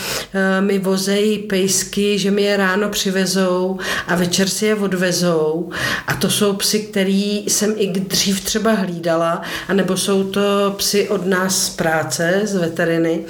[0.60, 5.70] mi vozejí pejsky, že mi je ráno přivezou a večer si je odvezou.
[6.06, 11.26] A to jsou psy, který jsem i dřív třeba hlídala, anebo jsou to psy od
[11.26, 13.20] nás z práce, z veteriny,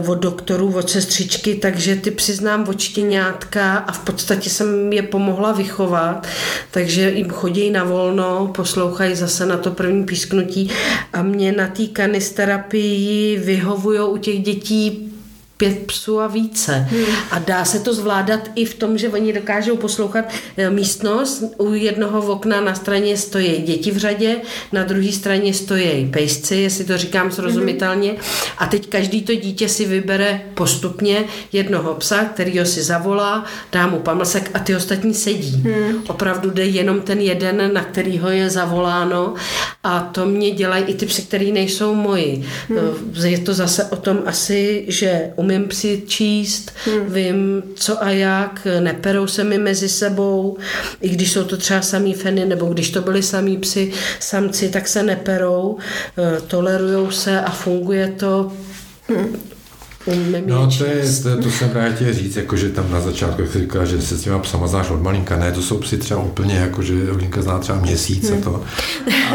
[0.00, 4.92] uh, od doktorů, od sestřičky, takže ty psy znám od štěňátka a v podstatě jsem
[4.92, 6.26] je pomohla vychovat,
[6.70, 10.70] takže jim chodí na volno, poslouchají zase na to první písknutí.
[11.12, 15.11] A mě na té kanisterapii vyhovují u těch dětí
[15.62, 16.88] pět psů a více.
[16.90, 17.04] Hmm.
[17.30, 20.24] A dá se to zvládat i v tom, že oni dokážou poslouchat
[20.56, 21.44] eh, místnost.
[21.58, 24.36] U jednoho okna na straně stojí děti v řadě,
[24.72, 28.10] na druhé straně stojí pejsci, jestli to říkám srozumitelně.
[28.10, 28.20] Hmm.
[28.58, 33.98] A teď každý to dítě si vybere postupně jednoho psa, kterýho si zavolá, dá mu
[33.98, 35.62] pamlsek a ty ostatní sedí.
[35.64, 36.02] Hmm.
[36.08, 39.34] Opravdu jde jenom ten jeden, na kterýho je zavoláno
[39.84, 42.44] a to mě dělají i ty psy, který nejsou moji.
[42.68, 43.24] Hmm.
[43.24, 47.12] Je to zase o tom asi, že umím psi číst, hmm.
[47.12, 50.56] vím co a jak, neperou se mi mezi sebou,
[51.00, 54.88] i když jsou to třeba samý feny, nebo když to byly samý psi, samci, tak
[54.88, 55.78] se neperou,
[56.18, 58.52] eh, tolerujou se a funguje to.
[59.08, 59.36] Hmm
[60.46, 63.52] No to, je, to, to jsem právě chtěl říct, jako, že tam na začátku, jak
[63.52, 66.54] říká, že se s těma psama znáš od malinka, ne, to jsou psy třeba úplně,
[66.54, 68.38] jako, že Linka zná třeba měsíc hmm.
[68.38, 68.64] a to.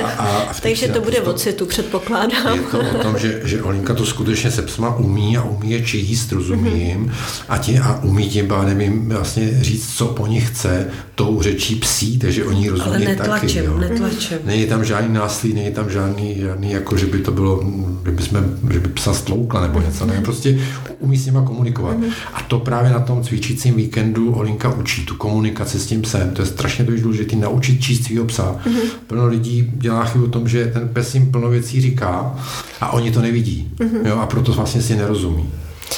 [0.04, 2.58] A, a, Takže to bude od světu, předpokládám.
[2.58, 5.86] Je to o tom, že, že Olinka to skutečně se psama umí a umí je
[5.86, 7.14] číst, rozumím, hmm.
[7.50, 10.88] a, tě, a umí tím pádem jim vlastně říct, co po nich chce,
[11.18, 13.66] tou řečí psí, takže oni rozumí Ale netlačím, taky.
[13.66, 13.78] Jo.
[13.78, 14.38] netlačím.
[14.46, 17.64] Není tam žádný násilí, není tam žádný, žádný jako, že by to bylo,
[18.06, 18.40] že by, jsme,
[18.72, 20.60] že by psa stloukla nebo něco, ne, prostě
[21.00, 21.98] umí s nima komunikovat.
[21.98, 22.12] Mm-hmm.
[22.34, 26.32] A to právě na tom cvičícím víkendu Olinka učí, tu komunikaci s tím psem.
[26.32, 28.56] To je strašně důležité, naučit číst svého psa.
[28.66, 28.88] Mm-hmm.
[29.08, 32.36] Plno lidí dělá chybu o tom, že ten pes jim plno věcí říká
[32.82, 33.72] a oni to nevidí.
[34.06, 35.50] Jo, a proto vlastně si nerozumí.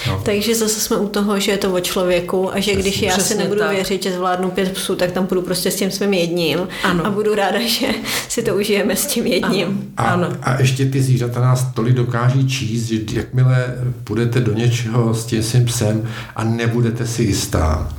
[0.08, 0.22] No.
[0.26, 3.18] Takže zase jsme u toho, že je to o člověku a že když Přesně, já
[3.18, 3.72] si nebudu tak.
[3.72, 7.06] věřit, že zvládnu pět psů, tak tam půjdu prostě s tím svým jedním ano.
[7.06, 7.88] a budu ráda, že
[8.30, 9.92] si to užijeme s tím jedním.
[9.98, 10.10] Ano.
[10.10, 10.38] A, ano.
[10.42, 15.44] a ještě ty zvířata nás tolik dokáží číst, že jakmile půjdete do něčeho s tím
[15.44, 17.90] svým psem a nebudete si jistá,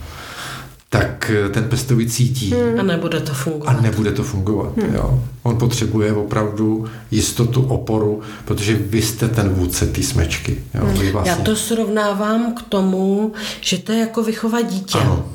[0.93, 2.51] tak eh, ten pes to vycítí.
[2.51, 2.80] Hmm.
[2.80, 3.76] A nebude to fungovat.
[3.76, 4.76] A nebude to fungovat.
[4.76, 4.95] Hmm.
[4.95, 5.24] Jo.
[5.43, 10.64] On potřebuje opravdu jistotu, oporu, protože vy jste ten vůdce té smečky.
[10.74, 10.84] Jo.
[10.84, 11.12] Hmm.
[11.12, 11.30] Vlastně...
[11.30, 14.99] Já to srovnávám k tomu, že to je jako vychovat dítě.
[14.99, 15.26] Ano.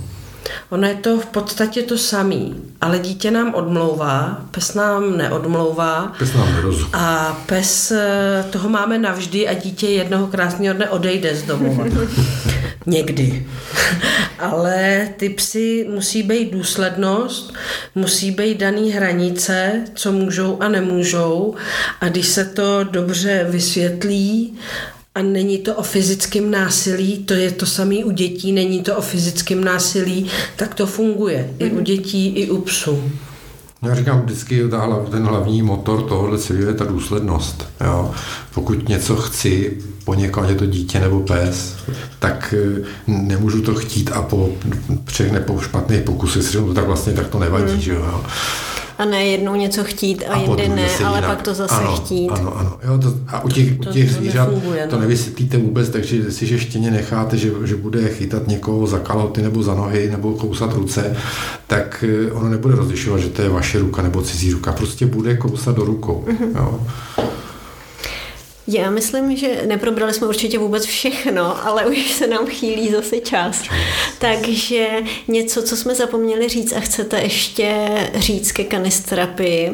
[0.69, 6.13] Ono je to v podstatě to samý, ale dítě nám odmlouvá, pes nám neodmlouvá.
[6.19, 6.89] Pes nám nerozumí.
[6.93, 11.85] A pes, eh, toho máme navždy a dítě jednoho krásného dne odejde z domova.
[12.85, 13.45] Někdy.
[14.39, 17.53] ale ty psy musí být důslednost,
[17.95, 21.55] musí být daný hranice, co můžou a nemůžou.
[22.01, 24.57] A když se to dobře vysvětlí
[25.16, 29.01] a není to o fyzickém násilí, to je to samé u dětí, není to o
[29.01, 31.84] fyzickém násilí, tak to funguje i u mhm.
[31.84, 33.11] dětí, i u psů.
[33.82, 34.63] Já říkám vždycky,
[35.11, 37.68] ten hlavní motor tohohle celého je ta důslednost.
[37.86, 38.11] Jo?
[38.53, 41.76] Pokud něco chci po někom, je to dítě nebo pes,
[42.20, 44.49] tak eh, nemůžu to chtít a po
[45.05, 47.72] třech nebo špatných pokusech si to tak vlastně tak to nevadí.
[47.72, 47.82] Hmm.
[47.82, 48.24] Že jo?
[48.97, 51.29] A ne jednou něco chtít a, a jindy ne, ale jinak.
[51.29, 52.29] pak to zase ano, chtít.
[52.29, 52.77] Ano, ano.
[52.83, 55.01] Jo, to, a u těch, to, u těch to zvířat nefunguje, to no.
[55.01, 59.63] nevysvětlíte vůbec, takže si že štěně necháte, že, že bude chytat někoho za kalhoty nebo
[59.63, 61.15] za nohy nebo kousat ruce,
[61.67, 64.71] tak eh, ono nebude rozlišovat, že to je vaše ruka nebo cizí ruka.
[64.71, 66.25] Prostě bude kousat do rukou.
[66.27, 66.55] Mm-hmm.
[66.55, 66.79] Jo.
[68.68, 73.63] Já myslím, že neprobrali jsme určitě vůbec všechno, ale už se nám chýlí zase čas.
[74.20, 74.88] Takže
[75.28, 79.72] něco, co jsme zapomněli říct a chcete ještě říct ke kanisterapii,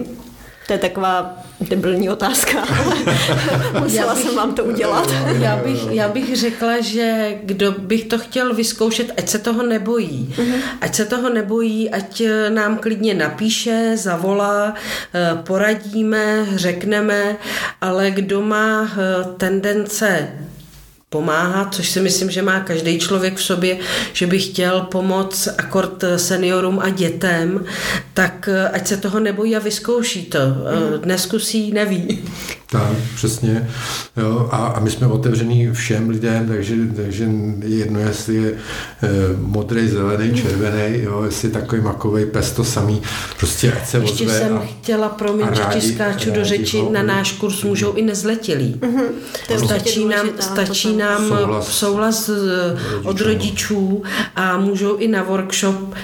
[0.67, 2.95] to je taková debilní otázka, ale
[3.79, 5.13] musela bych, jsem vám to udělat.
[5.39, 10.35] Já bych, já bych řekla, že kdo bych to chtěl vyzkoušet, ať se toho nebojí.
[10.37, 10.59] Uh-huh.
[10.81, 14.73] Ať se toho nebojí, ať nám klidně napíše, zavolá,
[15.13, 17.35] eh, poradíme, řekneme,
[17.81, 20.27] ale kdo má eh, tendence
[21.11, 23.77] pomáhat, což si myslím, že má každý člověk v sobě,
[24.13, 27.65] že by chtěl pomoct akord seniorům a dětem,
[28.13, 30.39] tak eh, ať se toho nebojí a vyzkouší to.
[30.39, 31.01] Mhm.
[31.05, 32.23] Neskusí, neví.
[32.71, 33.69] Tak, přesně.
[34.17, 37.29] Jo, a, a my jsme otevření všem lidem, takže, takže
[37.65, 38.57] je jedno, jestli je e,
[39.37, 43.01] modrý, zelený, červený, jo, jestli takový makový pes to samý,
[43.37, 46.91] prostě ať se Ještě ozve jsem a, chtěla, promiň, že ti skáču do řeči, ho,
[46.91, 48.79] na náš kurz můžou i nezletilí.
[48.79, 49.65] Mm-hmm.
[49.65, 52.29] Stačí nám, stačí nám souhlas, souhlas
[53.03, 54.03] od rodičů
[54.35, 55.95] a můžou i na workshop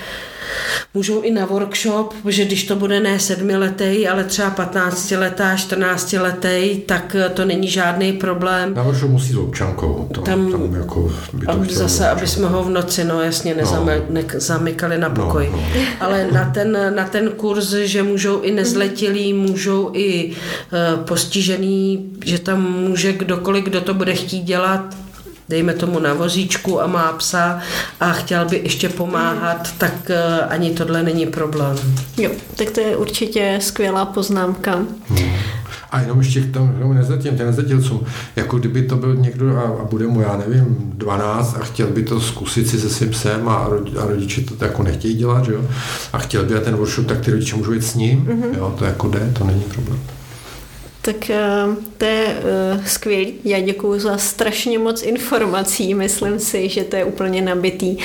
[0.93, 6.13] můžou i na workshop, že když to bude ne sedmiletý, ale třeba 15 letá, 14
[6.13, 8.73] letý, tak to není žádný problém.
[8.73, 10.09] Na workshop musí s občankou.
[10.13, 13.55] To, tam, tam jako by to aby zase, aby jsme ho v noci, no jasně,
[14.09, 15.01] nezamykali no.
[15.01, 15.49] na pokoj.
[15.51, 15.81] No, no.
[15.99, 22.39] Ale na ten, na ten kurz, že můžou i nezletilí, můžou i uh, postižený, že
[22.39, 24.95] tam může kdokoliv, kdo to bude chtít dělat,
[25.49, 27.59] dejme tomu na vozíčku a má psa
[27.99, 31.77] a chtěl by ještě pomáhat, tak uh, ani tohle není problém.
[32.17, 34.75] Jo, tak to je určitě skvělá poznámka.
[35.07, 35.29] Hmm.
[35.91, 38.01] A jenom ještě k tomu nezletěm, těm nezletilcům,
[38.35, 42.03] jako kdyby to byl někdo a, a bude mu, já nevím, 12 a chtěl by
[42.03, 43.55] to zkusit si se svým psem a,
[43.99, 45.61] a rodiče to jako nechtějí dělat, že jo?
[46.13, 48.57] A chtěl by ten workshop, tak ty rodiče můžou jít s ním, mm-hmm.
[48.57, 48.75] jo?
[48.79, 49.99] To jako jde, to není problém.
[51.07, 51.39] Tak eh,
[51.97, 53.33] to je uh, skvělý.
[53.43, 55.93] Já děkuji za strašně moc informací.
[55.93, 57.97] Myslím si, že to je úplně nabitý.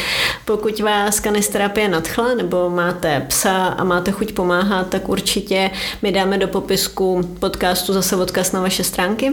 [0.45, 5.71] Pokud vás kanisterapie nadchla nebo máte psa a máte chuť pomáhat, tak určitě
[6.03, 9.33] mi dáme do popisku podcastu zase odkaz na vaše stránky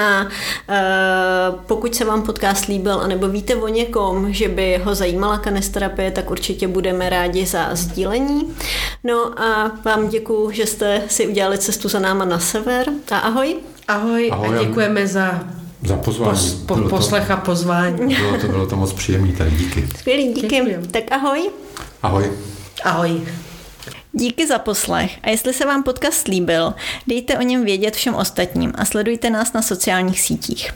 [0.00, 5.38] a uh, pokud se vám podcast líbil, anebo víte o někom, že by ho zajímala
[5.38, 8.54] kanisterapie, tak určitě budeme rádi za sdílení.
[9.04, 12.86] No a vám děkuji, že jste si udělali cestu za náma na sever.
[13.10, 13.56] A ahoj.
[13.88, 15.44] Ahoj, ahoj a děkujeme za
[15.84, 16.30] za pozvání.
[16.30, 18.14] Pos, po, poslech a pozvání.
[18.16, 19.88] Bylo to, bylo to moc příjemné, tak díky.
[19.98, 20.56] Skvělý, díky.
[20.56, 20.86] Děkujem.
[20.86, 21.50] Tak ahoj.
[22.02, 22.32] Ahoj.
[22.84, 23.20] Ahoj.
[24.18, 26.74] Díky za poslech a jestli se vám podcast líbil,
[27.06, 30.70] dejte o něm vědět všem ostatním a sledujte nás na sociálních sítích.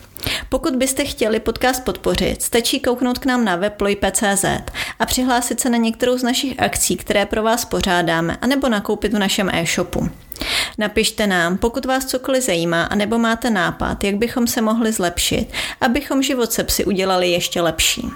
[0.49, 3.83] Pokud byste chtěli podcast podpořit, stačí kouknout k nám na web
[4.99, 9.19] a přihlásit se na některou z našich akcí, které pro vás pořádáme, anebo nakoupit v
[9.19, 10.09] našem e-shopu.
[10.79, 15.47] Napište nám, pokud vás cokoliv zajímá, anebo máte nápad, jak bychom se mohli zlepšit,
[15.81, 18.11] abychom život se psy udělali ještě lepší.